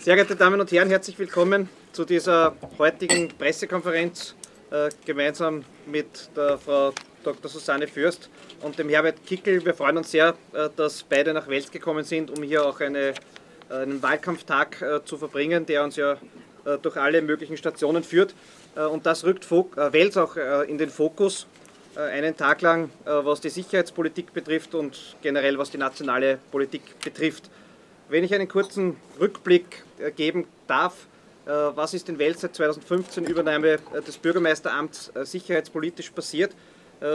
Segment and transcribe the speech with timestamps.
[0.00, 4.34] Sehr geehrte Damen und Herren, herzlich willkommen zu dieser heutigen Pressekonferenz
[4.70, 6.92] äh, gemeinsam mit der Frau
[7.22, 7.50] Dr.
[7.50, 8.28] Susanne Fürst
[8.60, 9.64] und dem Herbert Kickel.
[9.64, 13.10] Wir freuen uns sehr, äh, dass beide nach Wels gekommen sind, um hier auch eine,
[13.70, 16.18] äh, einen Wahlkampftag zu verbringen, der uns ja
[16.80, 18.34] durch alle möglichen Stationen führt.
[18.74, 21.46] Und das rückt Wels auch in den Fokus
[21.96, 27.50] einen Tag lang, was die Sicherheitspolitik betrifft und generell was die nationale Politik betrifft.
[28.08, 31.06] Wenn ich einen kurzen Rückblick äh, geben darf,
[31.46, 36.54] äh, was ist in Wels seit 2015 Übernahme äh, des Bürgermeisteramts sicherheitspolitisch passiert,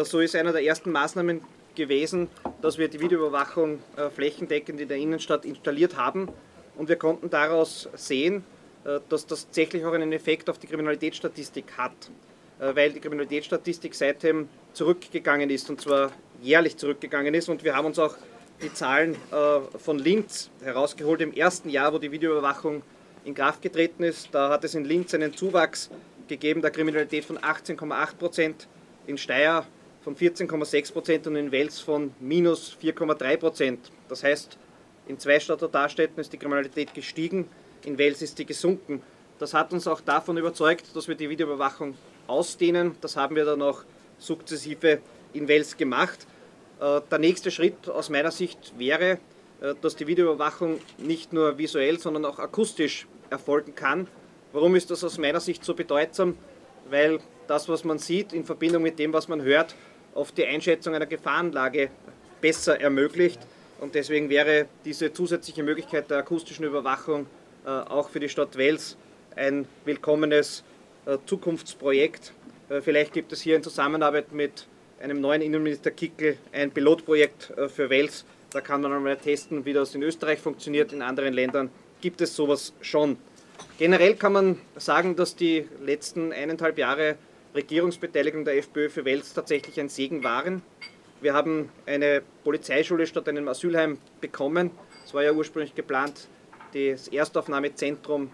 [0.03, 1.41] so ist einer der ersten Maßnahmen
[1.73, 2.27] gewesen,
[2.61, 3.79] dass wir die Videoüberwachung
[4.13, 6.27] flächendeckend in der Innenstadt installiert haben.
[6.75, 8.43] Und wir konnten daraus sehen,
[8.84, 12.11] dass das tatsächlich auch einen Effekt auf die Kriminalitätsstatistik hat,
[12.59, 17.49] weil die Kriminalitätsstatistik seitdem zurückgegangen ist und zwar jährlich zurückgegangen ist.
[17.49, 18.16] Und wir haben uns auch
[18.62, 22.82] die Zahlen äh, von Linz herausgeholt im ersten Jahr, wo die Videoüberwachung
[23.26, 24.29] in Kraft getreten ist.
[24.32, 25.90] Da hat es in Linz einen Zuwachs
[26.27, 28.68] gegeben der Kriminalität von 18,8 Prozent,
[29.07, 29.66] in Steyr
[30.01, 33.91] von 14,6 Prozent und in Wels von minus 4,3 Prozent.
[34.07, 34.57] Das heißt,
[35.07, 37.49] in zwei Städter Darstädten ist die Kriminalität gestiegen,
[37.84, 39.01] in Wels ist sie gesunken.
[39.40, 41.96] Das hat uns auch davon überzeugt, dass wir die Videoüberwachung
[42.30, 42.96] ausdehnen.
[43.02, 43.84] Das haben wir dann auch
[44.18, 44.99] sukzessive
[45.34, 46.27] in Wels gemacht.
[46.80, 49.20] Äh, der nächste Schritt aus meiner Sicht wäre,
[49.62, 54.07] äh, dass die Videoüberwachung nicht nur visuell, sondern auch akustisch erfolgen kann.
[54.54, 56.38] Warum ist das aus meiner Sicht so bedeutsam?
[56.90, 59.76] Weil das, was man sieht, in Verbindung mit dem, was man hört,
[60.16, 61.90] oft die Einschätzung einer Gefahrenlage
[62.41, 63.40] besser ermöglicht.
[63.80, 67.28] Und deswegen wäre diese zusätzliche Möglichkeit der akustischen Überwachung
[67.66, 68.97] äh, auch für die Stadt Wels
[69.35, 70.63] ein willkommenes
[71.25, 72.33] Zukunftsprojekt.
[72.81, 74.67] Vielleicht gibt es hier in Zusammenarbeit mit
[75.01, 78.25] einem neuen Innenminister Kickel ein Pilotprojekt äh, für Wels.
[78.51, 80.91] Da kann man einmal testen, wie das in Österreich funktioniert.
[80.91, 81.69] In anderen Ländern
[82.01, 83.17] gibt es sowas schon.
[83.77, 87.17] Generell kann man sagen, dass die letzten eineinhalb Jahre
[87.53, 90.61] Regierungsbeteiligung der FPÖ für Wels tatsächlich ein Segen waren.
[91.21, 94.71] Wir haben eine Polizeischule statt einem Asylheim bekommen.
[95.05, 96.27] Es war ja ursprünglich geplant,
[96.73, 98.29] das Erstaufnahmezentrum äh,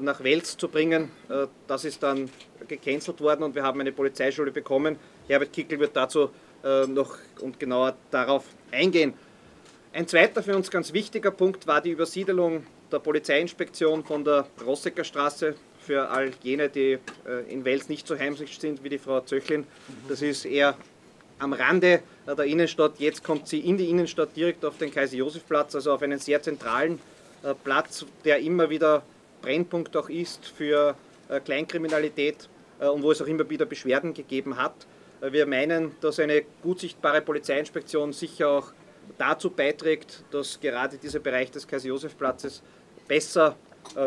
[0.00, 1.10] nach Wels zu bringen.
[1.28, 2.30] Äh, das ist dann
[2.66, 4.96] gecancelt worden und wir haben eine Polizeischule bekommen.
[5.28, 6.30] Herbert Kickel wird dazu
[6.64, 9.14] äh, noch und genauer darauf eingehen.
[9.92, 15.04] Ein zweiter für uns ganz wichtiger Punkt war die Übersiedelung der Polizeiinspektion von der Rossecker
[15.04, 16.98] Straße für all jene, die
[17.48, 19.66] in Wels nicht so heimlich sind wie die Frau Zöchlin.
[20.08, 20.76] Das ist eher
[21.38, 22.98] am Rande der Innenstadt.
[22.98, 26.98] Jetzt kommt sie in die Innenstadt direkt auf den Kaiser-Josef-Platz, also auf einen sehr zentralen
[27.62, 29.04] Platz, der immer wieder
[29.44, 30.96] Brennpunkt auch ist für
[31.28, 32.48] äh, Kleinkriminalität
[32.80, 34.86] äh, und wo es auch immer wieder Beschwerden gegeben hat.
[35.20, 38.72] Äh, wir meinen, dass eine gut sichtbare Polizeiinspektion sicher auch
[39.18, 42.62] dazu beiträgt, dass gerade dieser Bereich des Kaiser-Josef-Platzes
[43.06, 43.56] besser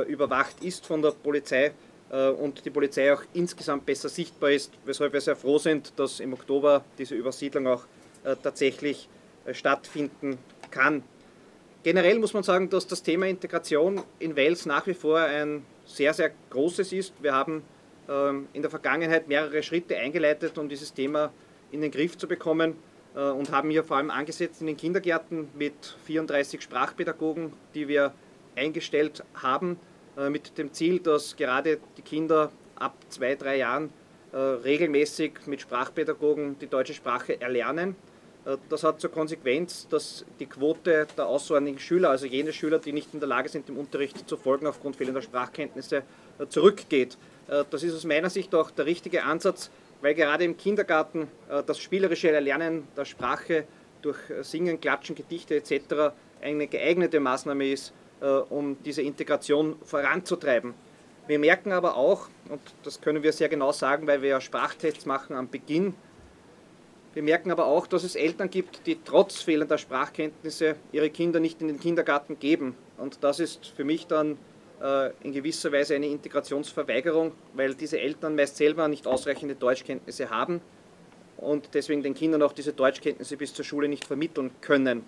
[0.08, 1.72] überwacht ist von der Polizei
[2.40, 6.34] und die Polizei auch insgesamt besser sichtbar ist, weshalb wir sehr froh sind, dass im
[6.34, 7.86] Oktober diese Übersiedlung auch
[8.42, 9.08] tatsächlich
[9.52, 10.40] stattfinden
[10.72, 11.04] kann.
[11.88, 16.14] Generell muss man sagen, dass das Thema Integration in Wales nach wie vor ein sehr,
[16.14, 17.14] sehr großes ist.
[17.22, 17.64] Wir haben
[18.10, 21.32] ähm, in der Vergangenheit mehrere Schritte eingeleitet, um dieses Thema
[21.72, 22.76] in den Griff zu bekommen
[23.16, 28.12] äh, und haben hier vor allem angesetzt in den Kindergärten mit 34 Sprachpädagogen, die wir
[28.58, 29.80] eingestellt haben,
[30.18, 33.92] äh, mit dem Ziel, dass gerade die Kinder ab zwei, drei Jahren
[34.34, 37.96] äh, regelmäßig mit Sprachpädagogen die deutsche Sprache erlernen.
[38.48, 42.94] Äh, das hat zur Konsequenz, dass die Quote der aussortigen Schüler, also jene Schüler, die
[42.94, 46.04] nicht in der Lage sind, dem Unterricht zu folgen aufgrund fehlender Sprachkenntnisse,
[46.40, 47.18] äh, zurückgeht.
[47.48, 49.70] Äh, das ist aus meiner Sicht auch der richtige Ansatz,
[50.02, 51.28] weil gerade im Kindergarten
[51.66, 53.64] das spielerische Erlernen der Sprache
[54.04, 56.14] durch Singen, Klatschen, Gedichte etc.
[56.40, 57.94] eine geeignete Maßnahme ist,
[58.50, 60.76] um diese Integration voranzutreiben.
[61.26, 65.08] Wir merken aber auch, und das können wir sehr genau sagen, weil wir ja Sprachtests
[65.08, 65.96] machen am Beginn
[67.14, 71.62] wir merken aber auch, dass es Eltern gibt, die trotz fehlender Sprachkenntnisse ihre Kinder nicht
[71.62, 72.76] in den Kindergarten geben.
[72.98, 74.38] Und das ist für mich dann
[74.82, 80.62] äh, in gewisser Weise eine Integrationsverweigerung, weil diese Eltern meist selber nicht ausreichende Deutschkenntnisse haben
[81.38, 85.04] und deswegen den Kindern auch diese Deutschkenntnisse bis zur Schule nicht vermitteln können.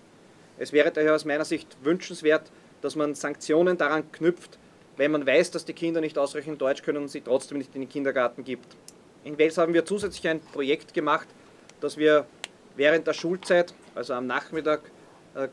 [0.58, 2.50] Es wäre daher aus meiner Sicht wünschenswert,
[2.80, 4.58] dass man Sanktionen daran knüpft,
[4.96, 7.82] wenn man weiß, dass die Kinder nicht ausreichend Deutsch können und sie trotzdem nicht in
[7.82, 8.76] den Kindergarten gibt.
[9.24, 11.28] In Wels haben wir zusätzlich ein Projekt gemacht,
[11.80, 12.26] dass wir
[12.76, 14.80] während der Schulzeit, also am Nachmittag,
[15.34, 15.48] äh,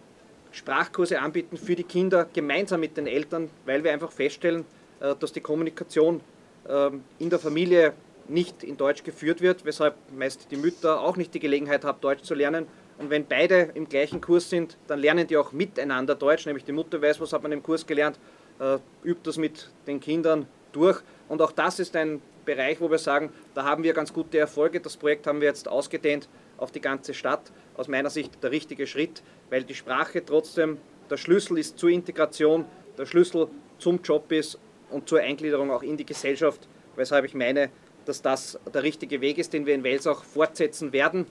[0.51, 4.65] Sprachkurse anbieten für die Kinder gemeinsam mit den Eltern, weil wir einfach feststellen,
[4.99, 6.21] äh, dass die Kommunikation
[6.67, 7.93] ähm, in der Familie
[8.27, 12.23] nicht in Deutsch geführt wird, weshalb meist die Mütter auch nicht die Gelegenheit haben, Deutsch
[12.23, 16.45] zu lernen Und wenn beide im gleichen Kurs sind, dann lernen die auch miteinander Deutsch,
[16.45, 18.19] nämlich die Mutter weiß, was hat man im Kurs gelernt,
[18.59, 20.99] äh, übt das mit den Kindern durch.
[21.29, 24.79] Und auch das ist ein Bereich, wo wir sagen, da haben wir ganz gute Erfolge.
[24.79, 26.27] Das Projekt haben wir jetzt ausgedehnt
[26.57, 27.51] auf die ganze Stadt.
[27.75, 29.21] Aus meiner Sicht der richtige Schritt,
[29.51, 30.79] weil die Sprache trotzdem
[31.09, 32.65] der Schlüssel ist zur Integration,
[32.97, 34.57] der Schlüssel zum Job ist
[34.89, 37.69] und zur Eingliederung auch in die Gesellschaft, weshalb ich meine,
[38.05, 41.27] dass das der richtige Weg ist, den wir in Wels auch fortsetzen werden.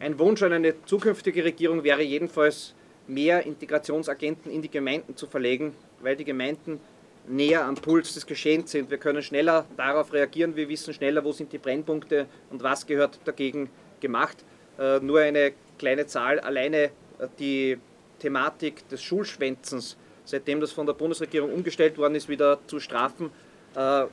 [0.00, 2.74] Ein Wunsch an eine zukünftige Regierung wäre jedenfalls,
[3.06, 6.80] mehr Integrationsagenten in die Gemeinden zu verlegen, weil die Gemeinden
[7.26, 8.90] näher am Puls des Geschehens sind.
[8.90, 13.18] Wir können schneller darauf reagieren, wir wissen schneller, wo sind die Brennpunkte und was gehört
[13.24, 13.70] dagegen
[14.00, 14.44] gemacht.
[14.78, 16.90] Äh, nur eine kleine Zahl, alleine äh,
[17.38, 17.78] die
[18.18, 23.30] Thematik des Schulschwänzens, seitdem das von der Bundesregierung umgestellt worden ist, wieder zu strafen.
[23.74, 24.04] Äh,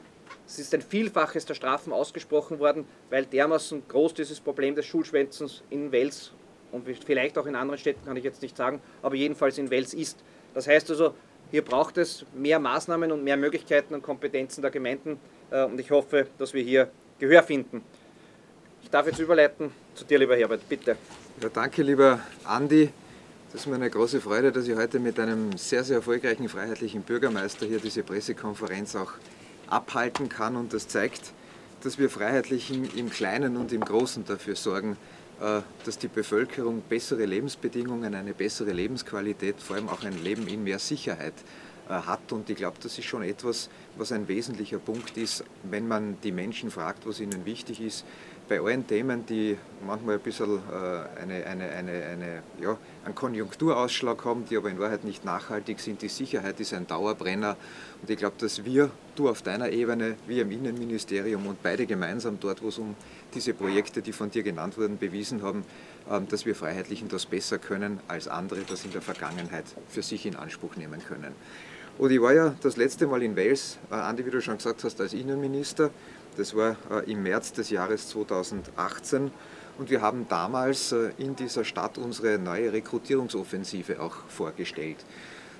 [0.45, 5.63] es ist ein Vielfaches der Strafen ausgesprochen worden, weil dermaßen groß dieses Problem des Schulschwänzens
[5.69, 6.31] in Wels
[6.71, 9.93] und vielleicht auch in anderen Städten, kann ich jetzt nicht sagen, aber jedenfalls in Wels
[9.93, 10.23] ist.
[10.53, 11.13] Das heißt also,
[11.51, 15.19] hier braucht es mehr Maßnahmen und mehr Möglichkeiten und Kompetenzen der Gemeinden
[15.51, 16.89] äh, und ich hoffe, dass wir hier
[17.19, 17.81] Gehör finden.
[18.83, 20.97] Ich darf jetzt überleiten zu dir, lieber Herbert, bitte.
[21.41, 22.89] Ja, danke, lieber Andi.
[23.51, 27.01] Das ist mir eine große Freude, dass ich heute mit einem sehr, sehr erfolgreichen freiheitlichen
[27.01, 29.13] Bürgermeister hier diese Pressekonferenz auch
[29.67, 31.31] abhalten kann und das zeigt,
[31.81, 34.97] dass wir Freiheitlichen im Kleinen und im Großen dafür sorgen,
[35.39, 40.79] dass die Bevölkerung bessere Lebensbedingungen, eine bessere Lebensqualität, vor allem auch ein Leben in mehr
[40.79, 41.33] Sicherheit
[41.89, 42.31] äh, hat.
[42.31, 46.33] Und ich glaube, das ist schon etwas, was ein wesentlicher Punkt ist, wenn man die
[46.33, 48.03] Menschen fragt, was ihnen wichtig ist.
[48.49, 54.23] Bei allen Themen, die manchmal ein bisschen äh, eine, eine, eine, eine, ja, einen Konjunkturausschlag
[54.25, 56.01] haben, die aber in Wahrheit nicht nachhaltig sind.
[56.01, 57.55] Die Sicherheit ist ein Dauerbrenner.
[58.01, 62.37] Und ich glaube, dass wir, du auf deiner Ebene, wir im Innenministerium und beide gemeinsam
[62.39, 62.95] dort, wo es um
[63.37, 65.63] diese Projekte, die von dir genannt wurden, bewiesen haben,
[66.09, 70.25] ähm, dass wir Freiheitlichen das besser können, als andere das in der Vergangenheit für sich
[70.25, 71.35] in Anspruch nehmen können.
[71.99, 74.83] Und ich war ja das letzte Mal in Wales, äh, Andi, wie du schon gesagt
[74.83, 75.91] hast, als Innenminister.
[76.35, 79.29] Das war äh, im März des Jahres 2018.
[79.77, 84.97] Und wir haben damals äh, in dieser Stadt unsere neue Rekrutierungsoffensive auch vorgestellt.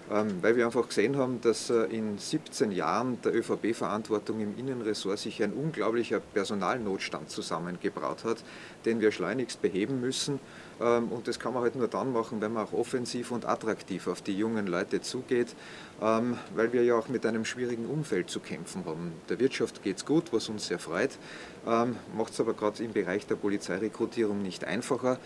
[0.09, 5.19] Ähm, weil wir einfach gesehen haben, dass äh, in 17 Jahren der ÖVP-Verantwortung im Innenressort
[5.19, 8.37] sich ein unglaublicher Personalnotstand zusammengebraut hat,
[8.85, 10.39] den wir schleunigst beheben müssen.
[10.79, 14.07] Ähm, und das kann man halt nur dann machen, wenn man auch offensiv und attraktiv
[14.07, 15.55] auf die jungen Leute zugeht,
[16.01, 19.13] ähm, weil wir ja auch mit einem schwierigen Umfeld zu kämpfen haben.
[19.29, 21.17] Der Wirtschaft geht es gut, was uns sehr freut,
[22.15, 25.19] macht es aber gerade im Bereich der Polizeirekrutierung nicht einfacher.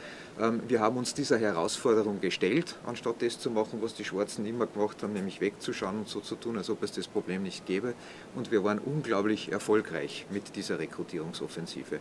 [0.68, 5.04] Wir haben uns dieser Herausforderung gestellt, anstatt das zu machen, was die Schwarzen immer gemacht
[5.04, 7.94] haben, nämlich wegzuschauen und so zu tun, als ob es das Problem nicht gäbe.
[8.36, 12.00] Und wir waren unglaublich erfolgreich mit dieser Rekrutierungsoffensive.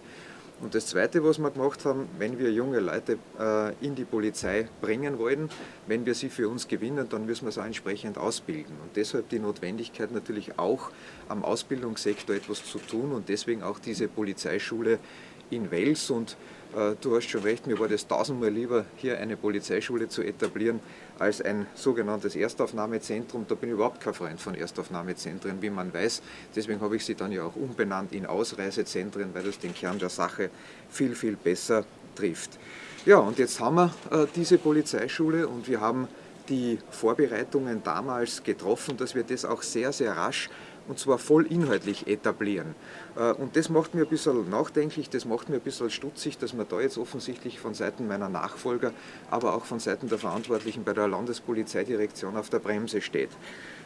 [0.62, 4.68] Und das Zweite, was wir gemacht haben, wenn wir junge Leute äh, in die Polizei
[4.82, 5.48] bringen wollen,
[5.86, 8.76] wenn wir sie für uns gewinnen, dann müssen wir sie auch entsprechend ausbilden.
[8.82, 10.90] Und deshalb die Notwendigkeit natürlich auch
[11.28, 14.98] am Ausbildungssektor etwas zu tun und deswegen auch diese Polizeischule
[15.48, 16.10] in Wels.
[16.10, 16.36] Und
[17.00, 20.80] du hast schon recht, mir war das tausendmal lieber, hier eine Polizeischule zu etablieren,
[21.18, 23.44] als ein sogenanntes Erstaufnahmezentrum.
[23.48, 26.22] Da bin ich überhaupt kein Freund von Erstaufnahmezentren, wie man weiß.
[26.54, 30.08] Deswegen habe ich sie dann ja auch umbenannt in Ausreisezentren, weil das den Kern der
[30.08, 30.50] Sache
[30.88, 31.84] viel, viel besser
[32.14, 32.58] trifft.
[33.06, 36.08] Ja, und jetzt haben wir äh, diese Polizeischule und wir haben
[36.48, 40.50] die Vorbereitungen damals getroffen, dass wir das auch sehr, sehr rasch
[40.88, 42.74] und zwar voll inhaltlich etablieren.
[43.16, 46.52] Äh, und das macht mir ein bisschen nachdenklich, das macht mir ein bisschen stutzig, dass
[46.52, 48.92] man da jetzt offensichtlich von Seiten meiner Nachfolger,
[49.30, 53.30] aber auch von Seiten der Verantwortlichen bei der Landespolizeidirektion auf der Bremse steht.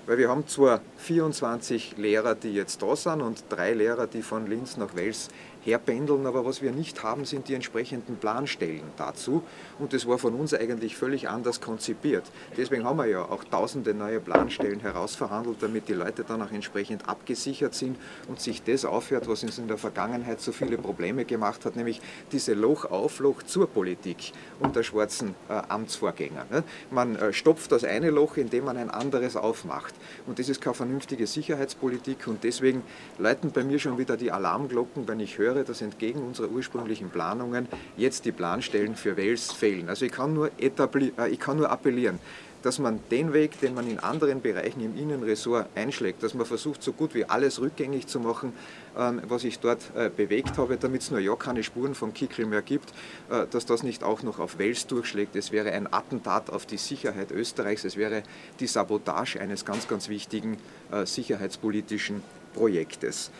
[0.06, 4.46] Weil wir haben zwar 24 Lehrer, die jetzt da sind und drei Lehrer, die von
[4.46, 5.28] Linz nach Wels
[5.64, 9.42] herpendeln, aber was wir nicht haben, sind die entsprechenden Planstellen dazu
[9.78, 12.24] und das war von uns eigentlich völlig anders konzipiert.
[12.56, 17.08] Deswegen haben wir ja auch tausende neue Planstellen herausverhandelt, damit die Leute dann auch entsprechend
[17.08, 17.96] abgesichert sind
[18.28, 22.00] und sich das aufhört, was uns in der Vergangenheit so viele Probleme gemacht hat, nämlich
[22.32, 26.46] diese Loch auf Loch zur Politik unter schwarzen äh, Amtsvorgängern.
[26.50, 26.64] Ne?
[26.90, 29.94] Man äh, stopft das eine Loch, indem man ein anderes aufmacht
[30.26, 32.82] und das ist keine vernünftige Sicherheitspolitik und deswegen
[33.18, 37.10] läuten bei mir schon wieder die Alarmglocken, wenn ich höre, höre, dass entgegen unserer ursprünglichen
[37.10, 39.88] Planungen jetzt die Planstellen für Wels fehlen.
[39.88, 42.18] Also ich kann nur, äh, ich kann nur appellieren,
[42.64, 46.82] dass man den Weg, den man in anderen Bereichen im Innenressort einschlägt, dass man versucht,
[46.82, 48.54] so gut wie alles rückgängig zu machen,
[48.96, 52.46] ähm, was ich dort äh, bewegt habe, damit es nur ja keine Spuren von Kickel
[52.46, 52.90] mehr gibt,
[53.30, 55.36] äh, dass das nicht auch noch auf Wels durchschlägt.
[55.36, 58.22] Es wäre ein Attentat auf die Sicherheit Österreichs, es wäre
[58.60, 60.56] die Sabotage eines ganz, ganz wichtigen
[60.90, 62.22] äh, sicherheitspolitischen
[62.54, 63.30] Projektes.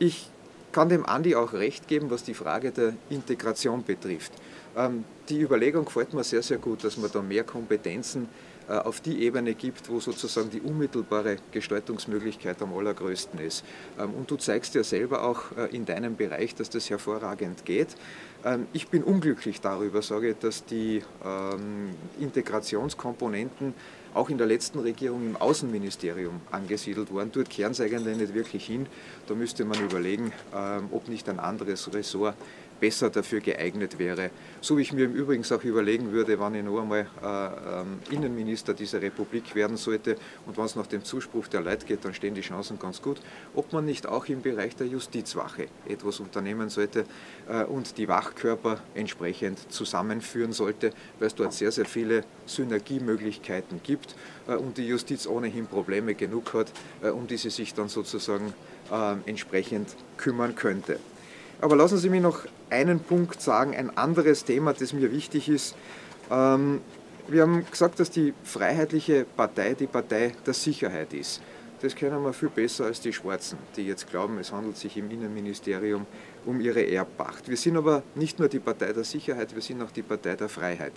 [0.00, 0.31] Ich
[0.72, 4.32] kann dem Andi auch recht geben, was die Frage der Integration betrifft.
[4.76, 8.28] Ähm, die Überlegung gefällt mir sehr, sehr gut, dass man da mehr Kompetenzen
[8.68, 13.64] äh, auf die Ebene gibt, wo sozusagen die unmittelbare Gestaltungsmöglichkeit am allergrößten ist.
[13.98, 17.88] Ähm, und du zeigst ja selber auch äh, in deinem Bereich, dass das hervorragend geht.
[18.44, 21.02] Ähm, ich bin unglücklich darüber, sage ich, dass die
[22.20, 23.74] Integrationskomponenten
[24.14, 27.30] auch in der letzten Regierung im Außenministerium angesiedelt waren.
[27.32, 28.86] Dort kehren sie eigentlich nicht wirklich hin.
[29.26, 30.32] Da müsste man überlegen,
[30.90, 32.34] ob nicht ein anderes Ressort
[32.82, 34.30] besser dafür geeignet wäre.
[34.60, 38.00] So wie ich mir im Übrigen auch überlegen würde, wann ich noch einmal äh, ähm,
[38.10, 42.12] Innenminister dieser Republik werden sollte und wenn es nach dem Zuspruch der Leute geht, dann
[42.12, 43.20] stehen die Chancen ganz gut,
[43.54, 47.04] ob man nicht auch im Bereich der Justizwache etwas unternehmen sollte
[47.48, 54.16] äh, und die Wachkörper entsprechend zusammenführen sollte, weil es dort sehr, sehr viele Synergiemöglichkeiten gibt
[54.48, 58.52] äh, und die Justiz ohnehin Probleme genug hat, äh, um die sie sich dann sozusagen
[58.90, 60.98] äh, entsprechend kümmern könnte.
[61.62, 62.40] Aber lassen Sie mich noch
[62.72, 65.76] einen Punkt sagen, ein anderes Thema, das mir wichtig ist.
[66.30, 66.80] Ähm,
[67.28, 71.40] wir haben gesagt, dass die Freiheitliche Partei die Partei der Sicherheit ist.
[71.80, 75.10] Das kennen wir viel besser als die Schwarzen, die jetzt glauben, es handelt sich im
[75.10, 76.06] Innenministerium
[76.46, 77.48] um ihre Erbpacht.
[77.48, 80.48] Wir sind aber nicht nur die Partei der Sicherheit, wir sind auch die Partei der
[80.48, 80.92] Freiheit.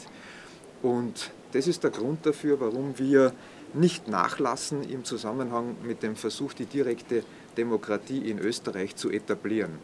[0.84, 3.34] Und das ist der Grund dafür, warum wir
[3.74, 7.24] nicht nachlassen im Zusammenhang mit dem Versuch, die direkte
[7.58, 9.80] Demokratie in Österreich zu etablieren.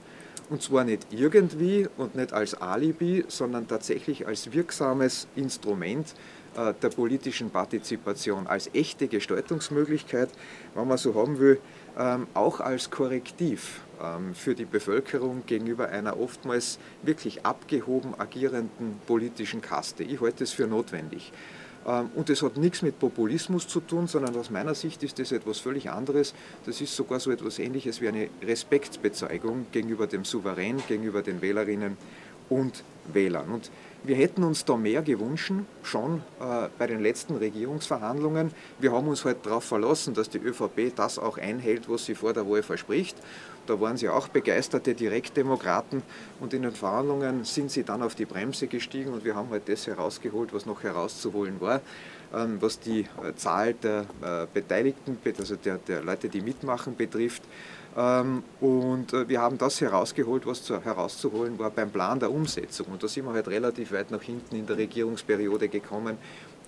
[0.52, 6.14] Und zwar nicht irgendwie und nicht als Alibi, sondern tatsächlich als wirksames Instrument
[6.58, 10.28] äh, der politischen Partizipation, als echte Gestaltungsmöglichkeit,
[10.76, 11.62] wenn man so haben will,
[11.98, 19.62] ähm, auch als Korrektiv ähm, für die Bevölkerung gegenüber einer oftmals wirklich abgehoben agierenden politischen
[19.62, 20.04] Kaste.
[20.04, 21.32] Ich halte es für notwendig.
[21.88, 25.32] Ähm, und das hat nichts mit Populismus zu tun, sondern aus meiner Sicht ist das
[25.32, 26.34] etwas völlig anderes.
[26.66, 31.98] Das ist sogar so etwas Ähnliches wie eine Respektsbezeugung gegenüber dem Souverän, gegenüber den Wählerinnen
[32.50, 33.50] und Wählern.
[33.50, 33.72] Und
[34.04, 35.52] wir hätten uns da mehr gewünscht,
[35.84, 38.52] schon äh, bei den letzten Regierungsverhandlungen.
[38.80, 42.34] Wir haben uns halt darauf verlassen, dass die ÖVP das auch einhält, was sie vor
[42.34, 43.16] der Wahl verspricht.
[43.68, 46.02] Da waren sie auch begeisterte Direktdemokraten
[46.40, 49.70] und in den Verhandlungen sind sie dann auf die Bremse gestiegen und wir haben halt
[49.70, 51.82] das herausgeholt, was noch herauszuholen war,
[52.34, 57.44] ähm, was die äh, Zahl der äh, Beteiligten, also der, der Leute, die mitmachen, betrifft.
[57.98, 62.88] Ähm, und äh, wir haben das herausgeholt, was herauszuholen war beim Plan der Umsetzung.
[62.88, 66.18] Und da sind wir halt relativ weit nach hinten in der Regierungsperiode gekommen.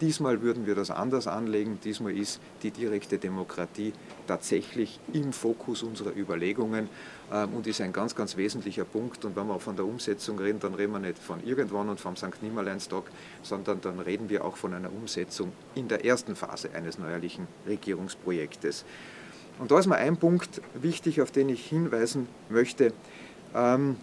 [0.02, 1.80] Diesmal würden wir das anders anlegen.
[1.82, 3.94] Diesmal ist die direkte Demokratie
[4.28, 6.90] tatsächlich im Fokus unserer Überlegungen
[7.32, 9.24] ähm, und ist ein ganz, ganz wesentlicher Punkt.
[9.24, 12.18] Und wenn wir von der Umsetzung reden, dann reden wir nicht von irgendwann und vom
[12.18, 12.42] St.
[12.42, 13.04] Nimmerleinstag,
[13.44, 18.84] sondern dann reden wir auch von einer Umsetzung in der ersten Phase eines neuerlichen Regierungsprojektes.
[19.60, 22.94] Und da ist mir ein Punkt wichtig, auf den ich hinweisen möchte.
[23.56, 23.98] Ähm,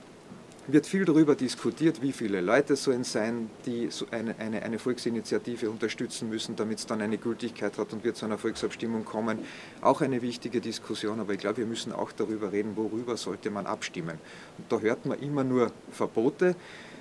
[0.73, 5.71] wird viel darüber diskutiert, wie viele Leute sollen sein, die so eine, eine, eine Volksinitiative
[5.71, 9.39] unterstützen müssen, damit es dann eine Gültigkeit hat und wir zu einer Volksabstimmung kommen.
[9.81, 13.67] Auch eine wichtige Diskussion, aber ich glaube, wir müssen auch darüber reden, worüber sollte man
[13.67, 14.19] abstimmen.
[14.59, 16.55] Und da hört man immer nur Verbote.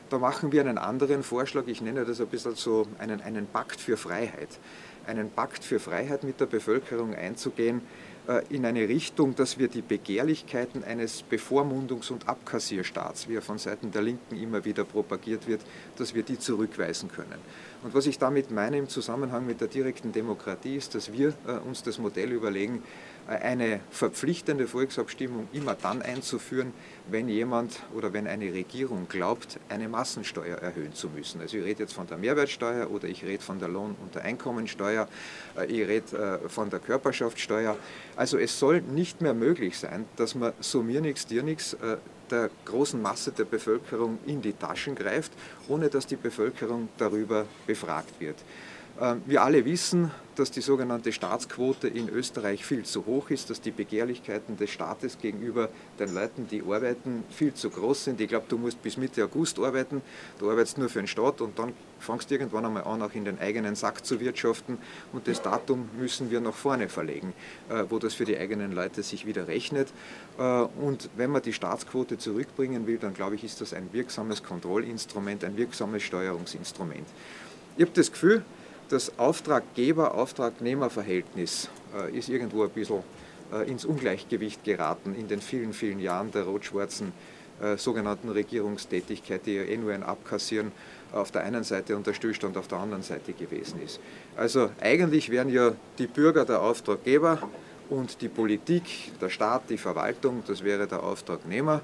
[0.10, 3.80] Da machen wir einen anderen Vorschlag, ich nenne das ein bisschen so einen, einen Pakt
[3.80, 4.60] für Freiheit.
[5.06, 7.82] Einen Pakt für Freiheit mit der Bevölkerung einzugehen,
[8.50, 13.92] in eine Richtung, dass wir die Begehrlichkeiten eines Bevormundungs- und Abkassierstaats, wie er von Seiten
[13.92, 15.62] der Linken immer wieder propagiert wird,
[15.98, 17.40] dass wir die zurückweisen können.
[17.82, 21.54] Und was ich damit meine im Zusammenhang mit der direkten Demokratie ist, dass wir äh,
[21.66, 22.84] uns das Modell überlegen,
[23.30, 26.74] eine verpflichtende Volksabstimmung immer dann einzuführen,
[27.10, 31.40] wenn jemand oder wenn eine Regierung glaubt, eine Massensteuer erhöhen zu müssen.
[31.40, 34.24] Also ich rede jetzt von der Mehrwertsteuer oder ich rede von der Lohn- und der
[34.24, 35.08] Einkommensteuer,
[35.58, 37.78] äh, ich rede äh, von der Körperschaftssteuer.
[38.16, 41.98] Also es soll nicht mehr möglich sein, dass man so mir nichts, dir nichts äh,
[42.32, 45.32] der großen Masse der Bevölkerung in die Taschen greift,
[45.68, 48.38] ohne dass die Bevölkerung darüber befragt wird.
[49.02, 53.60] Ähm, wir alle wissen, dass die sogenannte Staatsquote in Österreich viel zu hoch ist, dass
[53.62, 58.22] die Begehrlichkeiten des Staates gegenüber den Leuten, die arbeiten, viel zu groß sind.
[58.22, 60.02] Ich glaube, du musst bis Mitte August arbeiten,
[60.40, 63.40] du arbeitest nur für den Staat und dann fangst irgendwann einmal an, auch in den
[63.40, 64.78] eigenen Sack zu wirtschaften
[65.12, 67.34] und das Datum müssen wir nach vorne verlegen,
[67.70, 69.90] äh, wo das für die eigenen Leute sich wieder rechnet.
[70.38, 74.42] Äh, und wenn man die Staatsquote zurückbringen will, dann glaube ich, ist das ein wirksames
[74.44, 77.08] Kontrollinstrument, ein wirksames Steuerungsinstrument.
[77.76, 78.44] Ich habe das Gefühl,
[78.90, 83.04] das Auftraggeber-Auftragnehmer-Verhältnis äh, ist irgendwo ein bisschen
[83.54, 87.12] äh, ins Ungleichgewicht geraten in den vielen, vielen Jahren der rot-schwarzen
[87.62, 90.72] äh, sogenannten Regierungstätigkeit, die ja eh nur ein Abkassieren
[91.12, 94.00] auf der einen Seite und der Stillstand auf der anderen Seite gewesen ist.
[94.36, 97.50] Also eigentlich wären ja die Bürger der Auftraggeber
[97.90, 98.84] und die Politik,
[99.20, 101.82] der Staat, die Verwaltung, das wäre der Auftragnehmer.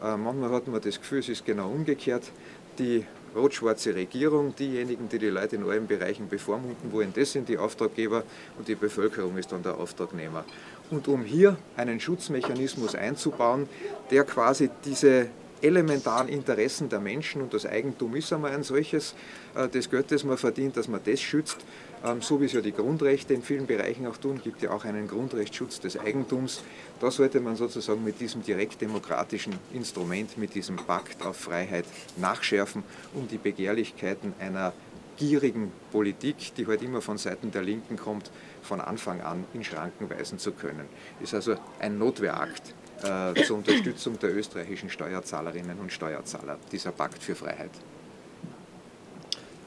[0.00, 2.32] Manchmal hat man das Gefühl, es ist genau umgekehrt.
[2.78, 7.58] Die rot-schwarze Regierung, diejenigen, die die Leute in allen Bereichen bevormunden wollen, das sind die
[7.58, 8.24] Auftraggeber
[8.58, 10.44] und die Bevölkerung ist dann der Auftragnehmer.
[10.90, 13.68] Und um hier einen Schutzmechanismus einzubauen,
[14.10, 15.28] der quasi diese
[15.62, 19.14] elementaren Interessen der Menschen und das Eigentum ist einmal ein solches,
[19.54, 21.58] äh, das Geld, das man verdient, dass man das schützt,
[22.04, 24.84] ähm, so wie es ja die Grundrechte in vielen Bereichen auch tun, gibt ja auch
[24.84, 26.62] einen Grundrechtsschutz des Eigentums.
[27.00, 31.84] Da sollte man sozusagen mit diesem direktdemokratischen Instrument, mit diesem Pakt auf Freiheit
[32.16, 32.82] nachschärfen,
[33.14, 34.72] um die Begehrlichkeiten einer
[35.16, 38.30] gierigen Politik, die halt immer von Seiten der Linken kommt,
[38.62, 40.86] von Anfang an in Schranken weisen zu können.
[41.20, 42.74] Ist also ein Notwehrakt
[43.04, 47.70] äh, zur Unterstützung der österreichischen Steuerzahlerinnen und Steuerzahler, dieser Pakt für Freiheit.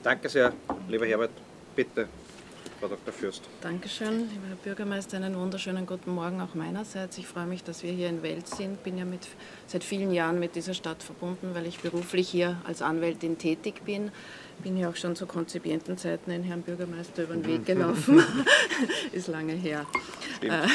[0.03, 0.53] Danke sehr,
[0.87, 1.31] lieber Herbert.
[1.75, 2.07] Bitte.
[2.79, 3.13] Frau Dr.
[3.13, 3.43] Fürst.
[3.61, 7.17] Dankeschön, lieber Herr Bürgermeister, einen wunderschönen guten Morgen auch meinerseits.
[7.17, 8.83] Ich freue mich, dass wir hier in Welt sind.
[8.83, 9.27] Bin ja mit,
[9.67, 14.11] seit vielen Jahren mit dieser Stadt verbunden, weil ich beruflich hier als Anwältin tätig bin
[14.63, 17.65] bin ja auch schon zu konzipienten Zeiten ein Herrn Bürgermeister über den Weg mhm.
[17.65, 18.23] gelaufen.
[19.11, 19.85] Ist lange her.
[20.41, 20.67] Äh,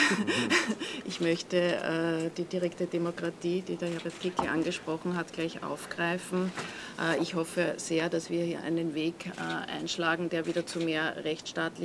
[1.05, 6.53] ich möchte äh, die direkte Demokratie, die der Herbert Kickl angesprochen hat, gleich aufgreifen.
[7.01, 9.31] Äh, ich hoffe sehr, dass wir hier einen Weg
[9.67, 11.25] einschlagen, der wieder zu mehr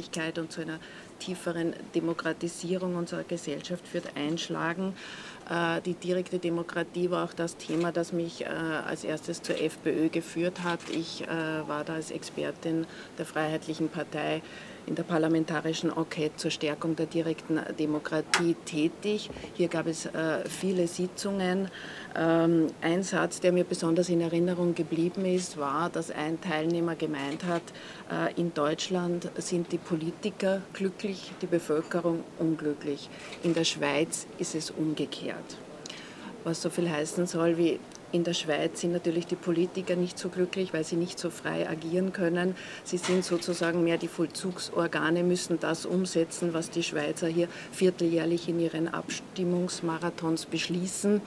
[0.05, 0.79] Rechtsstaatlichkeit und zu einer
[1.19, 4.93] tieferen Demokratisierung unserer Gesellschaft führt, einschlagen.
[5.49, 10.09] Äh, die direkte Demokratie war auch das Thema, das mich äh, als erstes zur FPÖ
[10.09, 10.79] geführt hat.
[10.91, 12.85] Ich äh, war da als Expertin
[13.17, 14.41] der Freiheitlichen Partei
[14.87, 19.29] in der parlamentarischen Enquete zur Stärkung der direkten Demokratie tätig.
[19.53, 20.09] Hier gab es
[20.47, 21.69] viele Sitzungen.
[22.15, 27.43] Ähm, ein Satz, der mir besonders in Erinnerung geblieben ist, war, dass ein Teilnehmer gemeint
[27.45, 27.63] hat,
[28.35, 33.09] in Deutschland sind die Politiker glücklich, die Bevölkerung unglücklich.
[33.43, 35.57] In der Schweiz ist es umgekehrt.
[36.43, 37.79] Was so viel heißen soll wie
[38.11, 41.69] in der Schweiz sind natürlich die Politiker nicht so glücklich, weil sie nicht so frei
[41.69, 42.55] agieren können.
[42.83, 48.59] Sie sind sozusagen mehr die Vollzugsorgane, müssen das umsetzen, was die Schweizer hier vierteljährlich in
[48.59, 51.21] ihren Abstimmungsmarathons beschließen.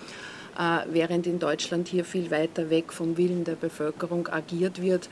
[0.58, 5.08] Äh, während in Deutschland hier viel weiter weg vom Willen der Bevölkerung agiert wird.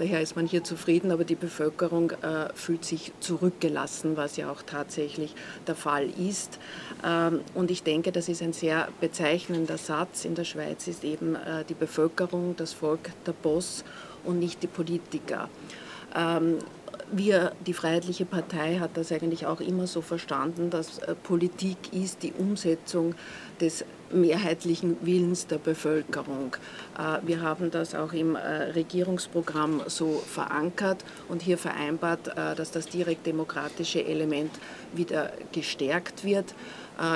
[0.00, 4.62] Daher ist man hier zufrieden, aber die Bevölkerung äh, fühlt sich zurückgelassen, was ja auch
[4.62, 5.34] tatsächlich
[5.66, 6.58] der Fall ist.
[7.04, 10.24] Ähm, und ich denke, das ist ein sehr bezeichnender Satz.
[10.24, 13.84] In der Schweiz ist eben äh, die Bevölkerung, das Volk der Boss
[14.24, 15.50] und nicht die Politiker.
[16.16, 16.60] Ähm,
[17.12, 22.22] wir, die Freiheitliche Partei, hat das eigentlich auch immer so verstanden, dass äh, Politik ist
[22.22, 23.14] die Umsetzung
[23.60, 26.56] des mehrheitlichen Willens der Bevölkerung.
[26.98, 32.86] Äh, wir haben das auch im äh, Regierungsprogramm so verankert und hier vereinbart, dass das
[32.86, 34.50] direkt demokratische Element
[34.92, 36.54] wieder gestärkt wird.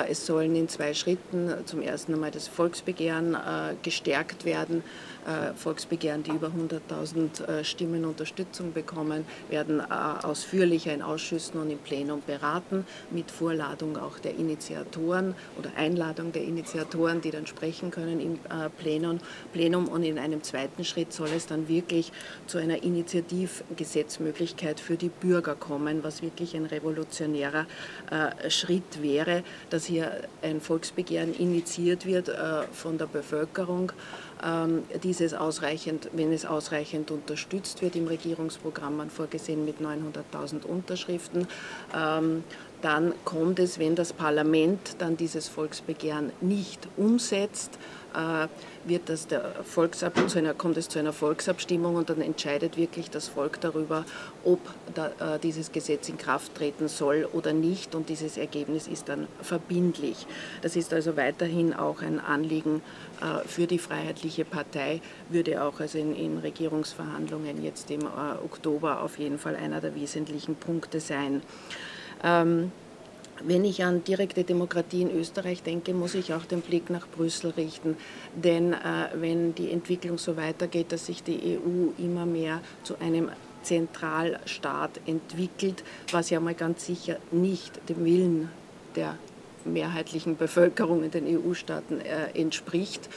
[0.07, 3.37] Es sollen in zwei Schritten zum ersten einmal das Volksbegehren
[3.83, 5.14] gestärkt werden äh,
[5.55, 9.83] Volksbegehren, die über 100.000 äh, Stimmen Unterstützung bekommen, werden äh,
[10.23, 16.43] ausführlicher in Ausschüssen und im Plenum beraten, mit Vorladung auch der Initiatoren oder Einladung der
[16.43, 18.39] Initiatoren, die dann sprechen können im
[18.77, 19.87] Plenum.
[19.87, 22.11] Und in einem zweiten Schritt soll es dann wirklich
[22.45, 27.65] zu einer Initiativgesetzmöglichkeit für die Bürger kommen, was wirklich ein revolutionärer
[28.49, 30.11] Schritt wäre, dass hier
[30.41, 32.31] ein Volksbegehren initiiert wird
[32.71, 33.91] von der Bevölkerung
[35.03, 41.47] dieses ausreichend, wenn es ausreichend unterstützt wird, im Regierungsprogramm man vorgesehen mit 900.000 Unterschriften,
[41.95, 42.43] ähm,
[42.81, 47.79] dann kommt es, wenn das Parlament dann dieses Volksbegehren nicht umsetzt,
[48.85, 53.09] wird das der Volksab zu einer, kommt es zu einer Volksabstimmung und dann entscheidet wirklich
[53.09, 54.05] das Volk darüber,
[54.43, 54.59] ob
[54.93, 59.27] da, äh, dieses Gesetz in Kraft treten soll oder nicht und dieses Ergebnis ist dann
[59.41, 60.27] verbindlich.
[60.61, 62.81] Das ist also weiterhin auch ein Anliegen
[63.21, 69.01] äh, für die Freiheitliche Partei, würde auch also in, in Regierungsverhandlungen jetzt im äh, Oktober
[69.01, 71.41] auf jeden Fall einer der wesentlichen Punkte sein.
[72.23, 72.71] Ähm,
[73.43, 77.51] wenn ich an direkte Demokratie in Österreich denke, muss ich auch den Blick nach Brüssel
[77.51, 77.97] richten.
[78.35, 78.77] Denn äh,
[79.15, 83.29] wenn die Entwicklung so weitergeht, dass sich die EU immer mehr zu einem
[83.63, 88.49] Zentralstaat entwickelt, was ja mal ganz sicher nicht dem Willen
[88.95, 89.17] der
[89.65, 93.09] mehrheitlichen Bevölkerung in den EU-Staaten äh, entspricht,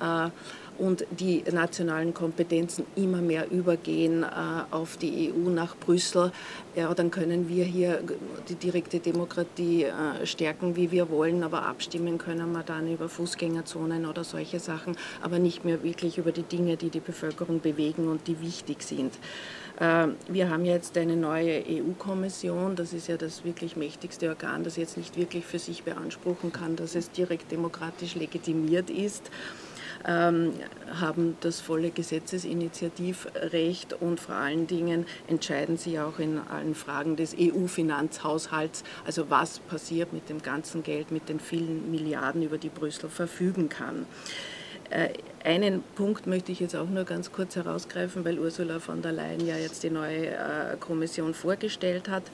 [0.00, 0.30] äh,
[0.78, 4.26] und die nationalen Kompetenzen immer mehr übergehen äh,
[4.70, 6.32] auf die EU nach Brüssel,
[6.74, 8.02] ja, dann können wir hier
[8.48, 14.06] die direkte Demokratie äh, stärken, wie wir wollen, aber abstimmen können wir dann über Fußgängerzonen
[14.06, 18.26] oder solche Sachen, aber nicht mehr wirklich über die Dinge, die die Bevölkerung bewegen und
[18.26, 19.14] die wichtig sind.
[19.78, 24.76] Äh, wir haben jetzt eine neue EU-Kommission, das ist ja das wirklich mächtigste Organ, das
[24.76, 29.30] jetzt nicht wirklich für sich beanspruchen kann, dass es direkt demokratisch legitimiert ist.
[30.06, 30.52] Ähm,
[31.00, 37.34] haben das volle Gesetzesinitiativrecht und vor allen Dingen entscheiden sie auch in allen Fragen des
[37.38, 43.10] EU-Finanzhaushalts, also was passiert mit dem ganzen Geld, mit den vielen Milliarden, über die Brüssel
[43.10, 44.06] verfügen kann.
[44.90, 45.08] Äh,
[45.44, 49.46] einen Punkt möchte ich jetzt auch nur ganz kurz herausgreifen, weil Ursula von der Leyen
[49.46, 52.24] ja jetzt die neue äh, Kommission vorgestellt hat.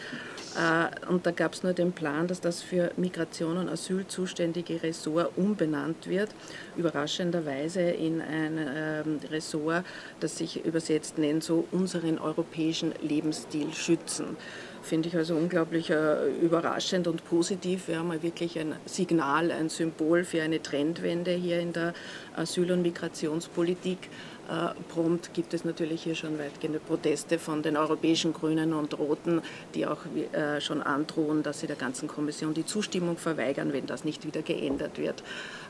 [0.57, 4.83] Äh, und da gab es nur den Plan, dass das für Migration und Asyl zuständige
[4.83, 6.31] Ressort umbenannt wird,
[6.77, 9.85] überraschenderweise in ein ähm, Ressort,
[10.21, 14.37] das sich übersetzt nennt, so unseren europäischen Lebensstil schützen
[14.83, 17.88] finde ich also unglaublich äh, überraschend und positiv.
[17.88, 21.95] Wir haben wirklich ein Signal, ein Symbol für eine Trendwende hier in der
[22.37, 24.11] Asyl- und Migrationspolitik.
[24.48, 29.40] Äh, prompt gibt es natürlich hier schon weitgehende Proteste von den europäischen Grünen und Roten,
[29.74, 30.00] die auch
[30.33, 34.42] äh, schon androhen, dass sie der ganzen Kommission die Zustimmung verweigern, wenn das nicht wieder
[34.42, 35.22] geändert wird.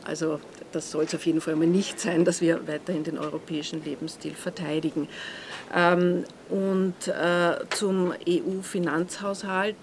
[0.05, 0.41] Also
[0.73, 4.35] das soll es auf jeden Fall mal nicht sein, dass wir weiterhin den europäischen Lebensstil
[4.35, 5.07] verteidigen.
[5.75, 9.77] Ähm, und äh, zum EU-Finanzhaushalt.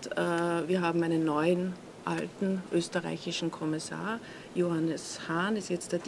[0.67, 1.73] Wir haben einen neuen
[2.05, 4.19] alten österreichischen Kommissar.
[4.55, 5.99] Johannes Hahn ist jetzt der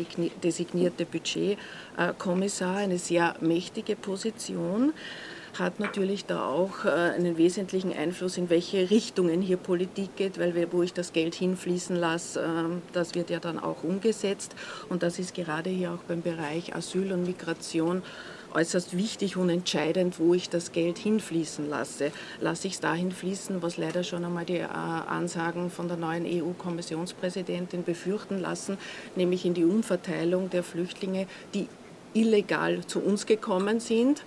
[0.43, 4.93] designierte Budgetkommissar, eine sehr mächtige Position
[5.59, 10.71] hat natürlich da auch äh, einen wesentlichen Einfluss, in welche Richtungen hier Politik geht, weil
[10.71, 14.55] wo ich das Geld hinfließen lasse, ähm, das wird ja dann auch umgesetzt.
[14.89, 18.01] Und das ist gerade hier auch beim Bereich Asyl und Migration
[18.53, 22.11] äußerst wichtig und entscheidend, wo ich das Geld hinfließen lasse.
[22.39, 26.25] Lasse ich es dahin fließen, was leider schon einmal die äh, Ansagen von der neuen
[26.25, 28.77] EU-Kommissionspräsidentin befürchten lassen,
[29.15, 31.67] nämlich in die Umverteilung der Flüchtlinge, die
[32.13, 34.23] illegal zu uns gekommen sind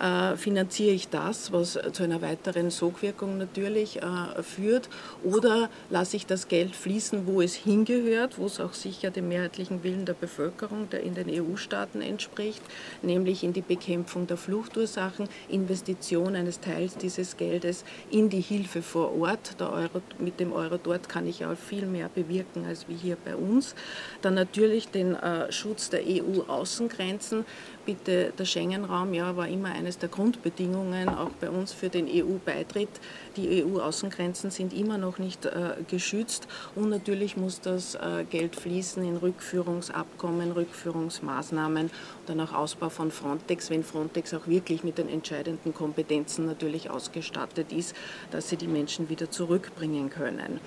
[0.00, 4.88] äh, finanziere ich das, was zu einer weiteren Sogwirkung natürlich äh, führt,
[5.24, 9.82] oder lasse ich das Geld fließen, wo es hingehört, wo es auch sicher dem mehrheitlichen
[9.82, 12.62] Willen der Bevölkerung der in den EU-Staaten entspricht,
[13.02, 19.18] nämlich in die Bekämpfung der Fluchtursachen, Investition eines Teils dieses Geldes in die Hilfe vor
[19.18, 19.56] Ort.
[19.60, 23.36] Euro, mit dem Euro dort kann ich auch viel mehr bewirken als wie hier bei
[23.36, 23.74] uns.
[24.22, 27.44] Dann natürlich den äh, Schutz der EU-Außengrenzen
[27.88, 32.90] bitte, der Schengen-Raum ja, war immer eines der Grundbedingungen, auch bei uns für den EU-Beitritt.
[33.38, 39.02] Die EU-Außengrenzen sind immer noch nicht äh, geschützt und natürlich muss das äh, Geld fließen
[39.02, 41.92] in Rückführungsabkommen, Rückführungsmaßnahmen und
[42.26, 47.72] dann auch Ausbau von Frontex, wenn Frontex auch wirklich mit den entscheidenden Kompetenzen natürlich ausgestattet
[47.72, 47.96] ist,
[48.30, 50.60] dass sie die Menschen wieder zurückbringen können.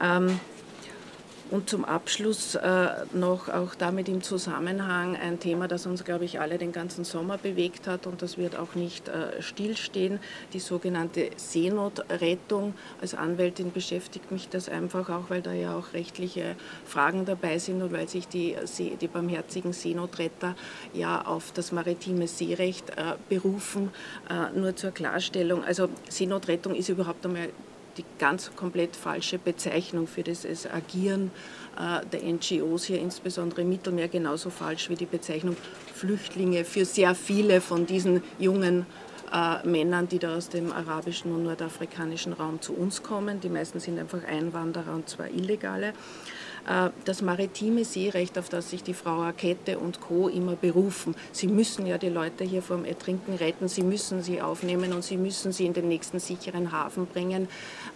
[0.00, 0.38] Ähm,
[1.52, 6.40] und zum Abschluss äh, noch auch damit im Zusammenhang ein Thema, das uns, glaube ich,
[6.40, 10.18] alle den ganzen Sommer bewegt hat und das wird auch nicht äh, stillstehen,
[10.54, 12.72] die sogenannte Seenotrettung.
[13.02, 17.82] Als Anwältin beschäftigt mich das einfach auch, weil da ja auch rechtliche Fragen dabei sind
[17.82, 18.56] und weil sich die,
[18.98, 20.56] die barmherzigen Seenotretter
[20.94, 23.90] ja auf das maritime Seerecht äh, berufen.
[24.30, 27.50] Äh, nur zur Klarstellung, also Seenotrettung ist überhaupt einmal
[27.96, 31.30] die ganz komplett falsche Bezeichnung für das Agieren
[31.78, 35.56] äh, der NGOs hier, insbesondere im Mittelmeer, genauso falsch wie die Bezeichnung
[35.94, 38.86] Flüchtlinge für sehr viele von diesen jungen
[39.32, 43.40] äh, Männern, die da aus dem arabischen und nordafrikanischen Raum zu uns kommen.
[43.40, 45.94] Die meisten sind einfach Einwanderer und zwar illegale.
[46.66, 50.28] Äh, das maritime Seerecht, auf das sich die Frau Arquette und Co.
[50.28, 51.14] immer berufen.
[51.32, 55.16] Sie müssen ja die Leute hier vom Ertrinken retten, sie müssen sie aufnehmen und sie
[55.16, 57.48] müssen sie in den nächsten sicheren Hafen bringen.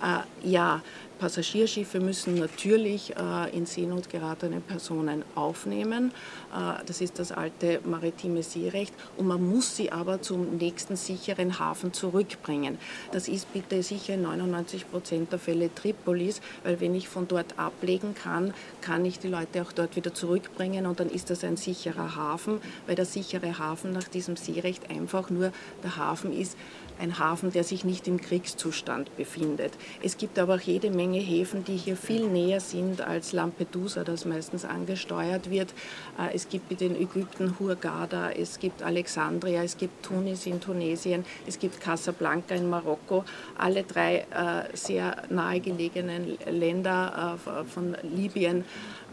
[0.02, 0.82] Äh, ja,
[1.18, 6.12] Passagierschiffe müssen natürlich äh, in Seenot geratene Personen aufnehmen.
[6.54, 8.92] Äh, das ist das alte maritime Seerecht.
[9.16, 12.78] Und man muss sie aber zum nächsten sicheren Hafen zurückbringen.
[13.12, 17.58] Das ist bitte sicher in 99 Prozent der Fälle Tripolis, weil wenn ich von dort
[17.58, 21.56] ablegen kann, kann ich die Leute auch dort wieder zurückbringen und dann ist das ein
[21.56, 25.52] sicherer Hafen, weil der sichere Hafen nach diesem Seerecht einfach nur
[25.82, 26.56] der Hafen ist,
[26.98, 29.72] ein Hafen, der sich nicht im Kriegszustand befindet.
[30.02, 34.24] Es gibt aber auch jede Menge Häfen, die hier viel näher sind als Lampedusa, das
[34.24, 35.72] meistens angesteuert wird.
[36.18, 41.58] Äh, es gibt in Ägypten Hurghada, es gibt Alexandria, es gibt Tunis in Tunesien, es
[41.58, 43.24] gibt Casablanca in Marokko.
[43.56, 48.64] Alle drei äh, sehr nahegelegenen Länder äh, von Libyen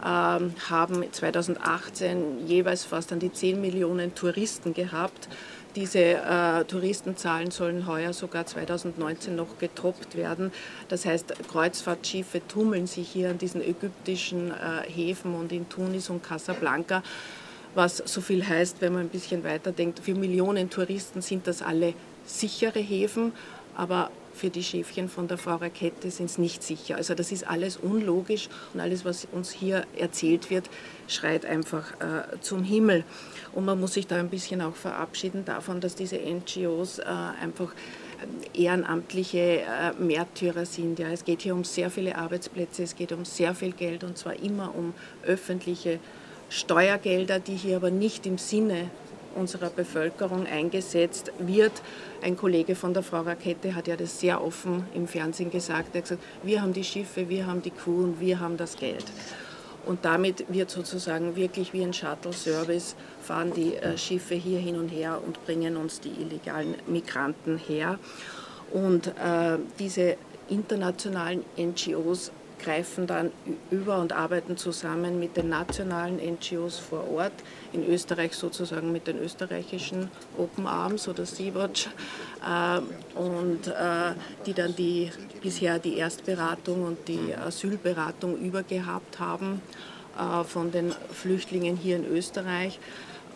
[0.04, 5.28] ähm, haben 2018 jeweils fast an die 10 Millionen Touristen gehabt.
[5.76, 10.52] Diese äh, Touristenzahlen sollen heuer sogar 2019 noch getoppt werden.
[10.88, 16.22] Das heißt, Kreuzfahrtschiffe tummeln sich hier an diesen ägyptischen äh, Häfen und in Tunis und
[16.22, 17.02] Casablanca
[17.74, 21.94] was so viel heißt, wenn man ein bisschen weiterdenkt, für Millionen Touristen sind das alle
[22.24, 23.32] sichere Häfen,
[23.76, 26.96] aber für die Schäfchen von der Frau Rakete sind es nicht sicher.
[26.96, 30.68] Also das ist alles unlogisch und alles, was uns hier erzählt wird,
[31.08, 33.04] schreit einfach äh, zum Himmel.
[33.52, 37.72] Und man muss sich da ein bisschen auch verabschieden davon, dass diese NGOs äh, einfach
[38.54, 40.98] äh, ehrenamtliche äh, Märtyrer sind.
[40.98, 41.08] Ja.
[41.08, 44.38] Es geht hier um sehr viele Arbeitsplätze, es geht um sehr viel Geld und zwar
[44.40, 44.94] immer um
[45.24, 46.00] öffentliche
[46.48, 48.90] Steuergelder, die hier aber nicht im Sinne
[49.34, 51.72] unserer Bevölkerung eingesetzt wird.
[52.22, 55.94] Ein Kollege von der Frau Rakete hat ja das sehr offen im Fernsehen gesagt.
[55.94, 58.76] Er hat gesagt, wir haben die Schiffe, wir haben die Crew und wir haben das
[58.76, 59.04] Geld.
[59.86, 64.88] Und damit wird sozusagen wirklich wie ein Shuttle-Service fahren die äh, Schiffe hier hin und
[64.88, 67.98] her und bringen uns die illegalen Migranten her.
[68.72, 70.16] Und äh, diese
[70.48, 72.30] internationalen NGOs
[72.64, 73.30] greifen dann
[73.70, 77.32] über und arbeiten zusammen mit den nationalen NGOs vor Ort,
[77.72, 81.88] in Österreich sozusagen mit den österreichischen Open Arms oder Sea-Watch
[82.44, 84.14] äh, und äh,
[84.46, 85.10] die dann die,
[85.42, 89.60] bisher die Erstberatung und die Asylberatung übergehabt haben
[90.18, 92.78] äh, von den Flüchtlingen hier in Österreich.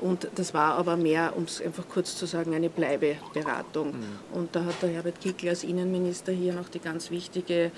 [0.00, 3.88] Und das war aber mehr, um es einfach kurz zu sagen, eine Bleibeberatung.
[3.88, 4.18] Mhm.
[4.32, 7.72] Und da hat der Herbert Kickl als Innenminister hier noch die ganz wichtige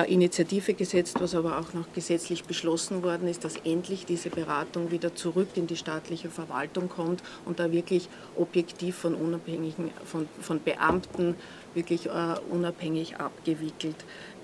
[0.00, 5.14] Initiative gesetzt, was aber auch noch gesetzlich beschlossen worden ist, dass endlich diese Beratung wieder
[5.14, 11.34] zurück in die staatliche Verwaltung kommt und da wirklich objektiv von unabhängigen, von, von Beamten
[11.74, 13.96] wirklich uh, unabhängig abgewickelt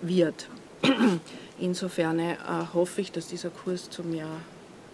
[0.02, 0.48] wird.
[1.58, 2.36] Insofern äh,
[2.74, 4.28] hoffe ich, dass dieser Kurs zu mehr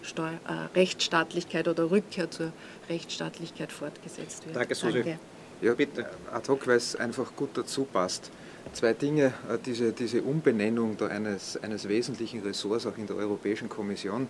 [0.03, 2.53] Steu äh, Rechtsstaatlichkeit oder Rückkehr zur
[2.89, 4.55] Rechtsstaatlichkeit fortgesetzt wird.
[4.55, 5.03] Danke, Susi.
[5.03, 5.19] Danke.
[5.61, 6.09] Ja, bitte.
[6.31, 8.31] Ad hoc, weil es einfach gut dazu passt
[8.73, 9.33] zwei Dinge.
[9.49, 14.27] Äh, diese, diese Umbenennung eines, eines wesentlichen Ressorts auch in der Europäischen Kommission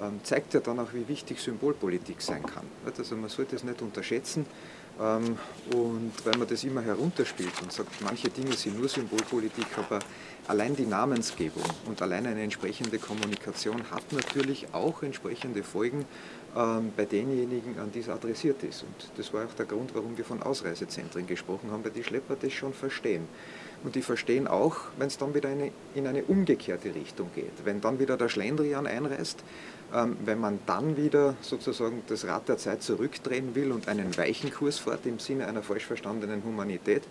[0.00, 2.66] ähm, zeigt ja dann auch, wie wichtig Symbolpolitik sein kann.
[2.84, 4.46] Also man sollte es nicht unterschätzen.
[5.00, 5.38] Ähm,
[5.72, 10.00] und weil man das immer herunterspielt und sagt, manche Dinge sind nur Symbolpolitik, aber
[10.46, 16.04] allein die Namensgebung und allein eine entsprechende Kommunikation hat natürlich auch entsprechende Folgen
[16.54, 18.82] ähm, bei denjenigen, an die es adressiert ist.
[18.82, 22.36] Und das war auch der Grund, warum wir von Ausreisezentren gesprochen haben, weil die Schlepper
[22.36, 23.26] das schon verstehen.
[23.82, 27.52] Und die verstehen auch, wenn es dann wieder eine, in eine umgekehrte Richtung geht.
[27.64, 29.42] Wenn dann wieder der Schlendrian einreißt,
[29.94, 34.52] ähm, wenn man dann wieder sozusagen das Rad der Zeit zurückdrehen will und einen weichen
[34.52, 37.02] Kurs fährt im Sinne einer falsch verstandenen Humanität.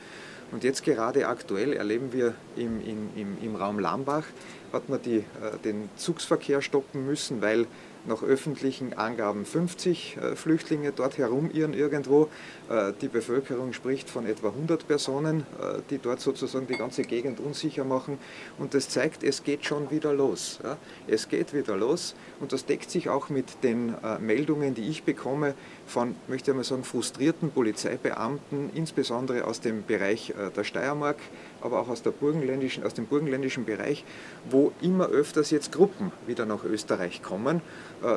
[0.52, 4.24] Und jetzt gerade aktuell erleben wir im, im, im, im Raum Lambach,
[4.72, 7.68] hat man die, äh, den Zugsverkehr stoppen müssen, weil
[8.06, 12.30] nach öffentlichen Angaben 50 äh, Flüchtlinge dort herumirren irgendwo.
[12.70, 17.40] Äh, die Bevölkerung spricht von etwa 100 Personen, äh, die dort sozusagen die ganze Gegend
[17.40, 18.18] unsicher machen.
[18.58, 20.60] Und das zeigt, es geht schon wieder los.
[21.08, 25.54] Es geht wieder los und das deckt sich auch mit den Meldungen, die ich bekomme
[25.86, 31.18] von, möchte ich mal sagen, frustrierten Polizeibeamten, insbesondere aus dem Bereich der Steiermark,
[31.62, 34.04] aber auch aus, burgenländischen, aus dem burgenländischen Bereich,
[34.50, 37.62] wo immer öfters jetzt Gruppen wieder nach Österreich kommen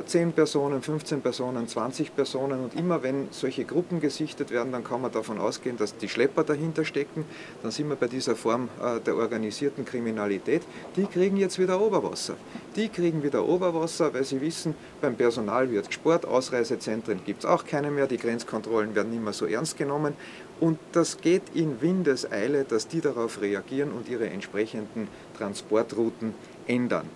[0.06, 4.84] 10 äh, Personen, 15 Personen, 20 Personen und immer wenn solche Gruppen gesichtet werden, dann
[4.84, 7.24] kann man davon ausgehen, dass die Schlepper dahinter stecken.
[7.62, 10.62] Dann sind wir bei dieser Form äh, der organisierten Kriminalität.
[10.96, 12.34] Die kriegen jetzt wieder Oberwasser.
[12.76, 17.64] Die kriegen wieder Oberwasser, weil sie wissen, beim Personal wird gespart, Ausreisezentren gibt es auch
[17.64, 20.14] keine mehr, die Grenzkontrollen werden nicht mehr so ernst genommen.
[20.62, 26.34] Und das geht in Windeseile, dass die darauf reagieren und ihre entsprechenden Transportrouten
[26.68, 27.08] ändern.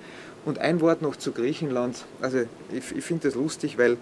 [0.44, 2.06] Und ein Wort noch zu Griechenland.
[2.20, 2.38] Also
[2.72, 3.98] ich, ich finde das lustig, weil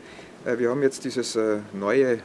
[0.46, 2.20] äh, wir haben jetzt dieses äh, neue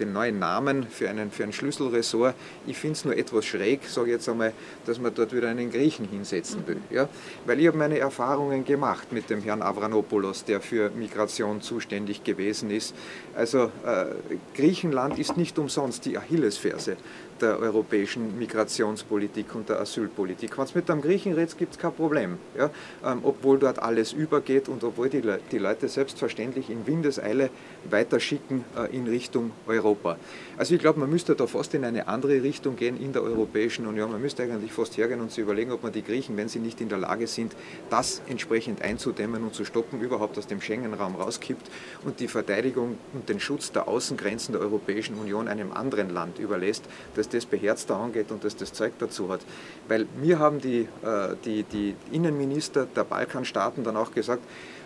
[0.00, 2.34] den neuen Namen für, einen, für ein Schlüsselressort.
[2.66, 4.52] Ich finde es nur etwas schräg, sage ich jetzt einmal,
[4.86, 6.80] dass man dort wieder einen Griechen hinsetzen will.
[6.90, 7.08] Ja?
[7.44, 12.70] Weil ich habe meine Erfahrungen gemacht mit dem Herrn Avranopoulos, der für Migration zuständig gewesen
[12.70, 12.94] ist.
[13.34, 14.06] Also äh,
[14.54, 16.96] Griechenland ist nicht umsonst die Achillesferse
[17.40, 20.56] der europäischen Migrationspolitik und der Asylpolitik.
[20.56, 22.38] Wenn es mit einem Griechen redet, gibt es kein Problem.
[22.56, 22.70] Ja?
[23.04, 27.50] Ähm, obwohl dort alles übergeht und obwohl die, Le die Leute selbstverständlich in Windeseile
[27.90, 30.16] weiterschicken äh, in Richtung Europa.
[30.56, 33.86] Also ich glaube, man müsste da fast in eine andere Richtung gehen in der Europäischen
[33.86, 34.10] Union.
[34.10, 36.80] Man müsste eigentlich fast hergehen und sich überlegen, ob man die Griechen, wenn sie nicht
[36.80, 37.54] in der Lage sind,
[37.90, 41.70] das entsprechend einzudämmen und zu stoppen, überhaupt aus dem Schengen-Raum rauskippt
[42.04, 46.84] und die Verteidigung und den Schutz der Außengrenzen der Europäischen Union einem anderen Land überlässt,
[47.14, 49.40] das das beherzter angeht und das das Zeug dazu hat.
[49.88, 54.42] Weil mir haben die, äh, die, die Innenminister der Balkanstaaten dann auch gesagt,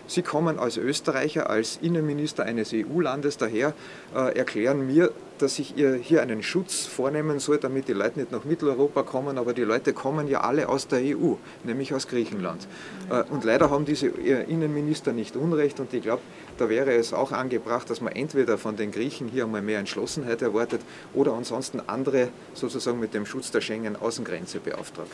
[0.07, 3.73] Sie kommen als Österreicher, als Innenminister eines EU-Landes daher,
[4.13, 8.43] äh, erklären mir, dass ich hier einen Schutz vornehmen soll, damit die Leute nicht nach
[8.43, 12.67] Mitteleuropa kommen, aber die Leute kommen ja alle aus der EU, nämlich aus Griechenland.
[13.09, 16.21] Äh, und leider haben diese äh, Innenminister nicht Unrecht und ich glaube,
[16.57, 20.41] da wäre es auch angebracht, dass man entweder von den Griechen hier einmal mehr Entschlossenheit
[20.41, 20.81] erwartet
[21.13, 25.09] oder ansonsten andere sozusagen mit dem Schutz der Schengen-Außengrenze beauftragt.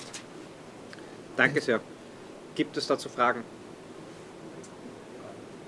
[1.38, 1.80] Danke sehr.
[2.56, 3.44] Gibt es dazu Fragen?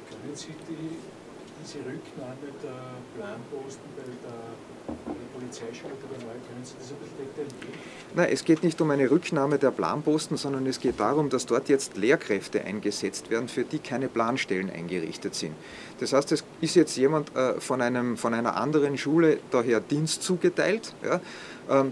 [0.09, 1.18] Können Sie die,
[1.63, 4.31] diese Rücknahme der Planposten bei der,
[4.87, 5.39] bei
[6.49, 7.79] können Sie das ein bisschen detaillieren?
[8.15, 11.69] Nein, es geht nicht um eine Rücknahme der Planposten, sondern es geht darum, dass dort
[11.69, 15.55] jetzt Lehrkräfte eingesetzt werden, für die keine Planstellen eingerichtet sind.
[15.99, 20.23] Das heißt, es ist jetzt jemand äh, von, einem, von einer anderen Schule daher Dienst
[20.23, 20.93] zugeteilt.
[21.03, 21.21] Ja,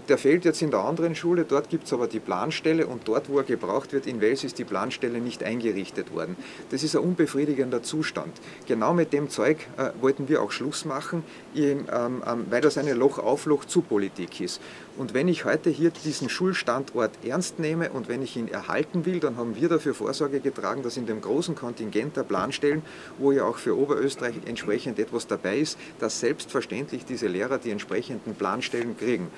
[0.08, 3.28] der fehlt jetzt in der anderen Schule, dort gibt es aber die Planstelle und dort,
[3.28, 6.36] wo er gebraucht wird, in Wels ist die Planstelle nicht eingerichtet worden.
[6.70, 8.32] Das ist ein unbefriedigender Zustand.
[8.66, 11.22] Genau mit dem Zeug äh, wollten wir auch Schluss machen,
[11.54, 14.60] ähm, ähm, weil das eine Loch-auf-Loch-zu-Politik ist.
[14.96, 19.20] Und wenn ich heute hier diesen Schulstandort ernst nehme und wenn ich ihn erhalten will,
[19.20, 22.82] dann haben wir dafür Vorsorge getragen, dass in dem großen Kontingent der Planstellen,
[23.18, 28.34] wo ja auch für Oberösterreich entsprechend etwas dabei ist, dass selbstverständlich diese Lehrer die entsprechenden
[28.34, 29.28] Planstellen kriegen.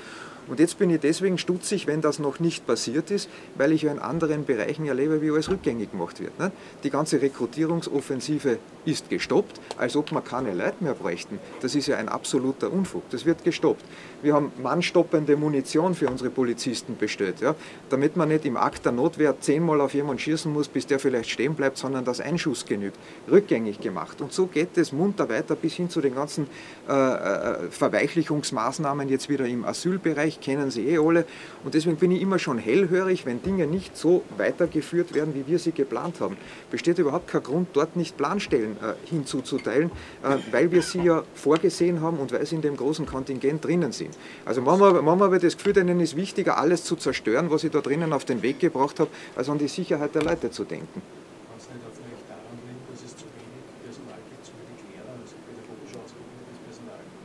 [0.51, 3.93] Und jetzt bin ich deswegen stutzig, wenn das noch nicht passiert ist, weil ich ja
[3.93, 6.37] in anderen Bereichen erlebe, wie alles rückgängig gemacht wird.
[6.41, 6.51] Ne?
[6.83, 11.39] Die ganze Rekrutierungsoffensive ist gestoppt, als ob wir keine Leute mehr bräuchten.
[11.61, 13.09] Das ist ja ein absoluter Unfug.
[13.11, 13.85] Das wird gestoppt.
[14.23, 17.55] Wir haben mannstoppende Munition für unsere Polizisten bestellt, ja?
[17.89, 21.31] damit man nicht im Akt der Notwehr zehnmal auf jemanden schießen muss, bis der vielleicht
[21.31, 22.99] stehen bleibt, sondern dass ein Schuss genügt.
[23.31, 24.21] Rückgängig gemacht.
[24.21, 26.49] Und so geht es munter weiter bis hin zu den ganzen
[26.89, 31.25] äh, äh Verweichlichungsmaßnahmen jetzt wieder im Asylbereich, kennen Sie eh alle.
[31.65, 35.59] Und deswegen bin ich immer schon hellhörig, wenn Dinge nicht so weitergeführt werden, wie wir
[35.59, 36.37] sie geplant haben.
[36.71, 39.91] Besteht überhaupt kein Grund, dort nicht Planstellen äh, hinzuzuteilen,
[40.23, 43.93] äh, weil wir sie ja vorgesehen haben und weil sie in dem großen Kontingent drinnen
[43.93, 44.17] sind.
[44.45, 47.81] Also manchmal, manchmal ich das Gefühl, denen ist wichtiger, alles zu zerstören, was ich da
[47.81, 51.03] drinnen auf den Weg gebracht habe, als an die Sicherheit der Leute zu denken.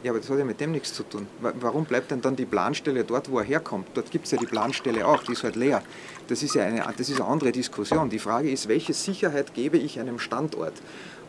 [0.04, 1.26] Ja, aber das hat ja mit dem nichts zu tun.
[1.40, 3.88] Warum bleibt denn dann die Planstelle dort, wo er herkommt?
[3.96, 5.82] Dort gibt es ja die Planstelle auch, die ist halt leer.
[6.28, 8.10] Das ist ja eine, das ist eine andere Diskussion.
[8.10, 10.74] Die Frage ist, welche Sicherheit gebe ich einem Standort?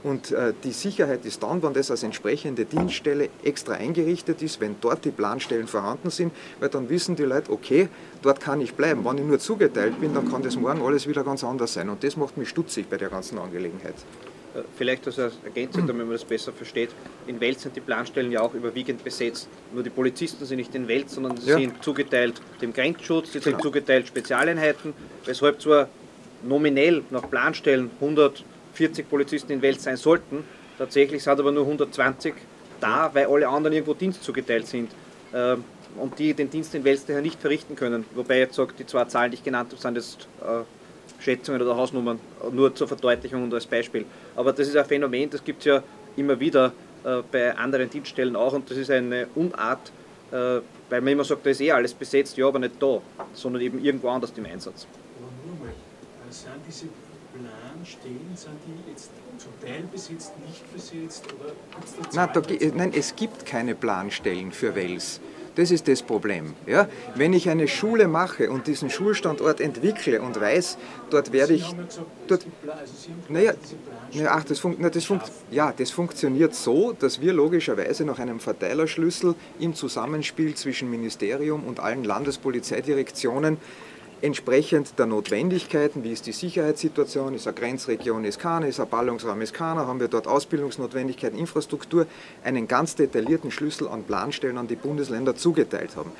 [0.03, 4.77] Und äh, die Sicherheit ist dann, wenn das als entsprechende Dienststelle extra eingerichtet ist, wenn
[4.81, 7.89] dort die Planstellen vorhanden sind, weil dann wissen die Leute, okay,
[8.23, 9.05] dort kann ich bleiben.
[9.05, 11.89] Wenn ich nur zugeteilt bin, dann kann das morgen alles wieder ganz anders sein.
[11.89, 13.97] Und das macht mich stutzig bei der ganzen Angelegenheit.
[14.77, 16.91] Vielleicht als Ergänzung, damit man das besser versteht.
[17.27, 19.49] In Welt sind die Planstellen ja auch überwiegend besetzt.
[19.73, 21.59] Nur die Polizisten sind nicht in Welt, sondern sie ja.
[21.59, 23.57] sind zugeteilt dem Grenzschutz, sie genau.
[23.57, 25.89] sind zugeteilt Spezialeinheiten, weshalb zwar
[26.43, 30.45] nominell nach Planstellen 140 Polizisten in Welt sein sollten,
[30.79, 32.35] tatsächlich sind aber nur 120
[32.81, 34.91] da, weil alle anderen irgendwo Dienst zugeteilt sind
[35.35, 35.65] ähm,
[35.97, 38.05] und die den Dienst in Wels daher nicht verrichten können.
[38.15, 40.63] Wobei jetzt sage, die zwei Zahlen, die ich genannt habe, sind jetzt äh,
[41.27, 42.21] Schätzungen oder Hausnummern,
[42.53, 44.05] nur zur Verdeutlichung und als Beispiel.
[44.37, 45.83] Aber das ist ein Phänomen, das gibt es ja
[46.17, 46.73] immer wieder
[47.05, 49.91] äh, bei anderen Dienststellen auch und das ist eine Unart,
[50.31, 53.01] äh, weil man immer sagt, da ist eh alles besetzt, ja, aber nicht da,
[53.33, 54.87] sondern eben irgendwo anders im Einsatz.
[55.19, 56.87] Aber nur mal, äh, sind diese
[57.35, 61.53] Planstellen, sind die jetzt zum Teil besetzt, nicht besetzt oder
[62.15, 62.43] Nein, da,
[62.77, 65.21] nein, es gibt keine Planstellen für Wels.
[65.57, 66.55] Das ist das Problem.
[66.67, 66.87] Ja?
[67.15, 70.77] Wenn ich eine Schule mache und diesen Schulstandort entwickle und weiß,
[71.11, 71.75] dort werde ich.
[73.29, 73.55] Naja,
[74.13, 78.19] naja, ach, das, fun na, das, fun ja, das funktioniert so, dass wir logischerweise nach
[78.19, 83.57] einem Verteilerschlüssel im Zusammenspiel zwischen Ministerium und allen Landespolizeidirektionen
[84.23, 89.41] entsprechend der Notwendigkeiten, wie ist die Sicherheitssituation, ist eine Grenzregion, ist keine, ist ein Ballungsraum,
[89.43, 92.07] ist keiner, haben wir dort Ausbildungsnotwendigkeiten, Infrastruktur,
[92.45, 96.13] einen ganz detaillierten Schlüssel an Planstellen an die Bundesländer zugeteilt haben.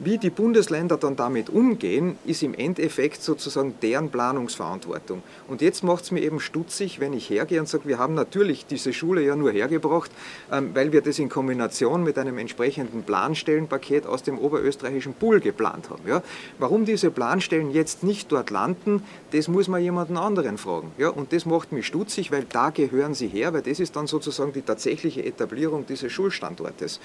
[0.00, 5.24] Wie die Bundesländer dann damit umgehen, ist im Endeffekt sozusagen deren Planungsverantwortung.
[5.48, 8.64] Und jetzt macht es mir eben stutzig, wenn ich hergehe und sage, wir haben natürlich
[8.64, 10.12] diese Schule ja nur hergebracht,
[10.52, 15.90] ähm, weil wir das in Kombination mit einem entsprechenden Planstellenpaket aus dem oberösterreichischen Pool geplant
[15.90, 16.06] haben.
[16.06, 16.22] Ja?
[16.60, 20.92] Warum diese Planstellen jetzt nicht dort landen, das muss man jemanden anderen fragen.
[20.96, 21.08] Ja?
[21.08, 24.52] Und das macht mich stutzig, weil da gehören sie her, weil das ist dann sozusagen
[24.52, 27.00] die tatsächliche Etablierung dieses Schulstandortes.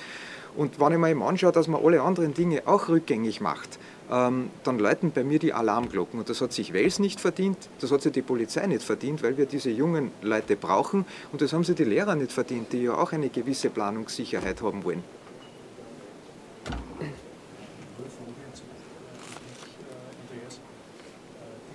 [0.56, 3.80] Und wenn ich mir eben anschaue, dass man alle anderen Dinge auch rückgängig macht,
[4.12, 6.20] ähm, dann läuten bei mir die Alarmglocken.
[6.20, 9.38] Und das hat sich Wels nicht verdient, das hat sich die Polizei nicht verdient, weil
[9.38, 11.06] wir diese jungen Leute brauchen.
[11.32, 14.84] Und das haben sie die Lehrer nicht verdient, die ja auch eine gewisse Planungssicherheit haben
[14.84, 15.04] wollen.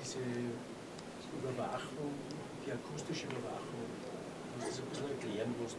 [0.00, 0.18] Diese
[1.42, 2.12] Überwachung,
[2.64, 3.58] die akustische Überwachung
[4.60, 5.72] das ein bisschen erklären, was,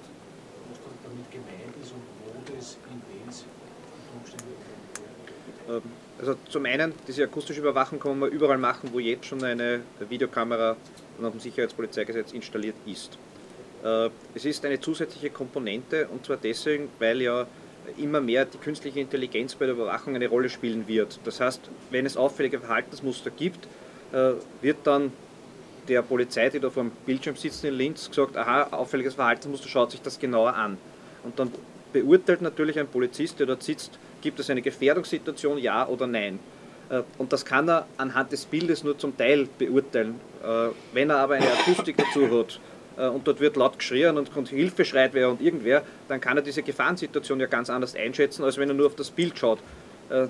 [0.70, 3.45] was da damit gemeint ist und wo das in Wales
[5.68, 5.82] Ähm,
[6.20, 10.76] Also zum einen, diese akustische Überwachung kann man überall machen, wo jetzt schon eine Videokamera
[11.20, 13.18] nach dem Sicherheitspolizeigesetz installiert ist.
[13.84, 17.47] Äh, Es ist eine zusätzliche Komponente und zwar deswegen, weil ja
[17.97, 21.20] immer mehr die künstliche Intelligenz bei der Überwachung eine Rolle spielen wird.
[21.24, 23.66] Das heißt, wenn es auffällige Verhaltensmuster gibt,
[24.12, 25.12] äh, wird dann
[25.88, 29.91] der Polizei, die da vor dem Bildschirm sitzen in Linz, gesagt, aha, auffälliges Verhaltensmuster, schaut
[29.91, 30.78] sich das genauer an.
[31.24, 31.51] Und dann
[31.91, 36.39] beurteilt natürlich ein Polizist, der dort sitzt, gibt es eine Gefährdungssituation, ja oder nein.
[36.89, 40.20] Äh, Und das kann er anhand des Bildes nur zum Teil beurteilen.
[40.43, 42.59] Äh, Wenn er aber eine Akustik dazu hat
[42.97, 46.43] äh, und dort wird laut geschrien und Hilfe schreit wer und irgendwer, dann kann er
[46.43, 49.59] diese Gefahrensituation ja ganz anders einschätzen, als wenn er nur auf das Bild schaut.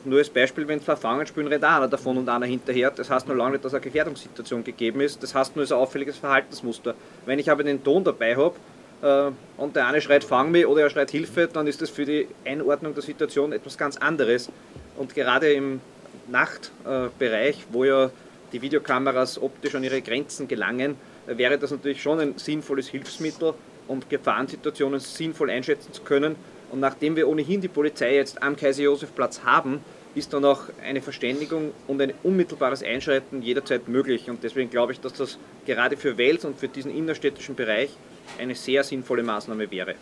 [0.04, 2.92] Nur als Beispiel, wenn zwei Fangen spielen, rennt einer davon und einer hinterher.
[2.92, 5.24] Das heißt nur lange nicht, dass eine Gefährdungssituation gegeben ist.
[5.24, 6.96] Das heißt nur, es ist ein auffälliges Verhaltensmuster.
[7.26, 8.56] Wenn ich aber den Ton dabei habe
[9.02, 12.28] und der eine schreit Fang mich oder er schreit Hilfe, dann ist das für die
[12.46, 14.50] Einordnung der Situation etwas ganz anderes.
[14.98, 15.80] Und gerade im
[16.28, 18.12] Nachtbereich, wo ja
[18.52, 20.96] die Videokameras optisch an ihre Grenzen gelangen,
[21.28, 23.54] äh, wäre das natürlich schon ein sinnvolles Hilfsmittel,
[23.88, 26.36] um Gefahrensituationen sinnvoll einschätzen zu können.
[26.72, 29.82] Und nachdem wir ohnehin die Polizei jetzt am Kaiser-Josef-Platz haben,
[30.16, 34.30] ist dann auch eine Verständigung und ein unmittelbares Einschreiten jederzeit möglich.
[34.30, 37.92] Und deswegen glaube ich, dass das gerade für Wels und für diesen innerstädtischen Bereich
[38.38, 39.96] eine sehr sinnvolle Maßnahme wäre.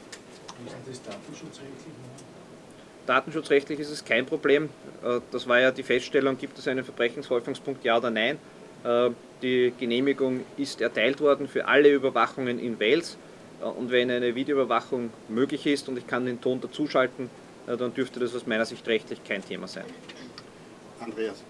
[0.60, 1.94] Wie ist das datenschutzrechtlich?
[3.06, 4.70] Datenschutzrechtlich ist es kein Problem.
[5.04, 8.38] Äh, Das war ja die Feststellung, gibt es einen Verbrechenshäufungspunkt, ja oder nein.
[8.84, 9.12] Äh,
[9.42, 13.18] Die Genehmigung ist erteilt worden für alle Überwachungen in Wales.
[13.62, 17.30] Äh, Und wenn eine Videoüberwachung möglich ist und ich kann den Ton dazuschalten,
[17.66, 19.84] dann dürfte das aus meiner Sicht rechtlich kein Thema sein.
[21.02, 21.44] Andreas,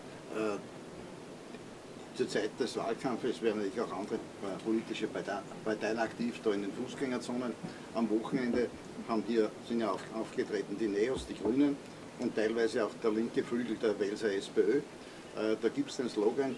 [2.18, 6.64] zur Zeit des Wahlkampfes werden natürlich auch andere äh, politische Partei- Parteien aktiv, da in
[6.64, 7.54] den Fußgängerzonen.
[7.94, 8.68] Am Wochenende
[9.08, 11.78] haben hier, sind ja auf, aufgetreten die Neos, die Grünen
[12.20, 14.78] und teilweise auch der linke Flügel der Welser SPÖ.
[14.78, 16.56] Äh, da gibt es den Slogan,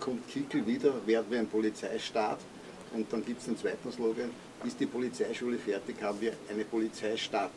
[0.00, 2.38] kommt Kickel wieder, werden wir ein Polizeistaat.
[2.94, 4.30] Und dann gibt es den zweiten Slogan,
[4.64, 7.50] ist die Polizeischule fertig, haben wir eine Polizeistadt.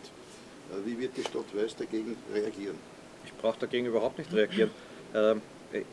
[0.72, 2.78] Äh, wie wird die Stadt Wels dagegen reagieren?
[3.26, 4.72] Ich brauche dagegen überhaupt nicht reagieren.
[5.14, 5.42] Ähm,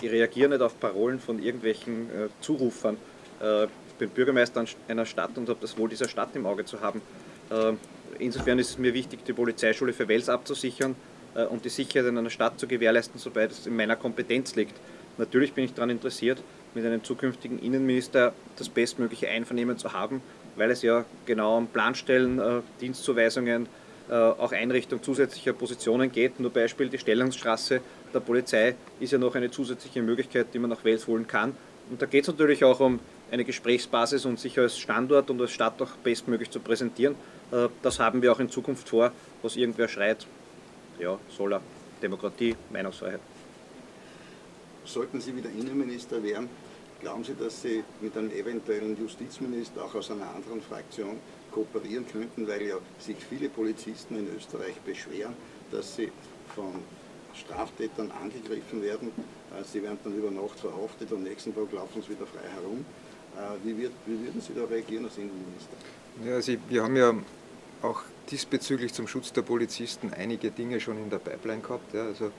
[0.02, 2.96] reagiere nicht auf Parolen von irgendwelchen äh, Zurufern.
[3.40, 6.80] Äh, Ich bin Bürgermeister einer Stadt und habe das Wohl dieser Stadt im Auge zu
[6.80, 7.02] haben.
[7.50, 7.78] Ähm,
[8.18, 10.94] Insofern ist es mir wichtig, die Polizeischule für Wels abzusichern
[11.34, 14.74] äh, und die Sicherheit in einer Stadt zu gewährleisten, soweit es in meiner Kompetenz liegt.
[15.18, 16.42] Natürlich bin ich daran interessiert,
[16.74, 20.22] mit einem zukünftigen Innenminister das bestmögliche Einvernehmen zu haben,
[20.56, 23.68] weil es ja genau um Planstellen, äh, Dienstzuweisungen, äh,
[24.10, 26.40] auch Einrichtung zusätzlicher Positionen geht.
[26.40, 27.80] Nur Beispiel die Stellungsstraße
[28.12, 31.54] der Polizei ist ja noch eine zusätzliche Möglichkeit, die man nach Wels holen kann.
[31.90, 33.00] Und da geht es natürlich auch um
[33.30, 37.14] eine Gesprächsbasis und sich als Standort und als Stadt auch bestmöglich zu präsentieren.
[37.50, 40.26] Äh, Das haben wir auch in Zukunft vor, was irgendwer schreit.
[40.98, 41.62] Ja, soll er.
[42.02, 43.20] Demokratie, Meinungsfreiheit.
[44.84, 46.48] Sollten Sie wieder Innenminister werden,
[47.00, 51.18] glauben Sie, dass Sie mit einem eventuellen Justizminister auch aus einer anderen Fraktion
[51.52, 55.34] kooperieren könnten, weil ja sich viele Polizisten in Österreich beschweren,
[55.70, 56.10] dass sie
[56.54, 56.82] von
[57.34, 59.08] Straftätern angegriffen werden.
[59.58, 62.48] Äh, Sie werden dann über Nacht verhaftet und am nächsten Tag laufen sie wieder frei
[62.48, 62.84] herum.
[63.36, 65.76] Äh, Wie, wird, wie würden Sie da reagieren als Innenminister?
[66.24, 67.14] Ja, also wir haben ja
[67.82, 71.94] auch diesbezüglich zum Schutz der Polizisten einige Dinge schon in der Pipeline gehabt.
[71.94, 72.30] Ja, also,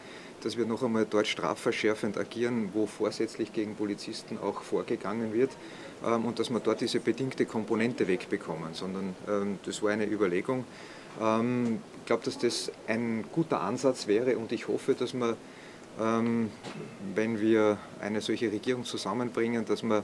[0.42, 5.52] dass wir noch einmal dort strafverschärfend agieren, wo vorsätzlich gegen Polizisten auch vorgegangen wird
[6.06, 10.66] ähm, und dass wir dort diese bedingte Komponente wegbekommen, sondern ähm, das war eine Überlegung.
[11.22, 15.38] Ähm, ich glaube, dass das ein guter Ansatz wäre und ich hoffe, dass wir,
[16.00, 16.50] ähm,
[17.16, 20.04] wenn wir eine solche Regierung zusammenbringen, dass wir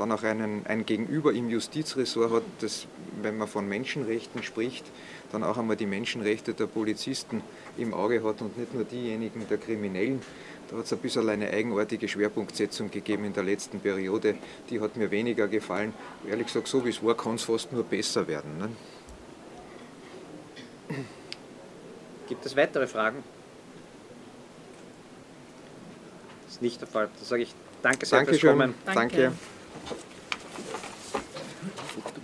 [0.00, 2.86] dann auch einen, ein Gegenüber im Justizressort hat, das,
[3.20, 4.86] wenn man von Menschenrechten spricht,
[5.30, 7.42] dann auch einmal die Menschenrechte der Polizisten
[7.76, 10.22] im Auge hat und nicht nur diejenigen der Kriminellen.
[10.70, 14.36] Da hat es ein bisschen eine eigenartige Schwerpunktsetzung gegeben in der letzten Periode.
[14.70, 15.92] Die hat mir weniger gefallen.
[16.26, 18.56] Ehrlich gesagt, so wie es war, kann es fast nur besser werden.
[18.56, 18.70] Ne?
[22.26, 23.22] Gibt es weitere Fragen?
[26.46, 27.10] Das ist nicht der Fall.
[27.14, 28.50] Dann sage ich danke sehr fürs Dankeschön.
[28.50, 28.74] Kommen.
[28.86, 29.16] Danke.
[29.16, 29.59] Danke.
[29.70, 32.19] ちょっと。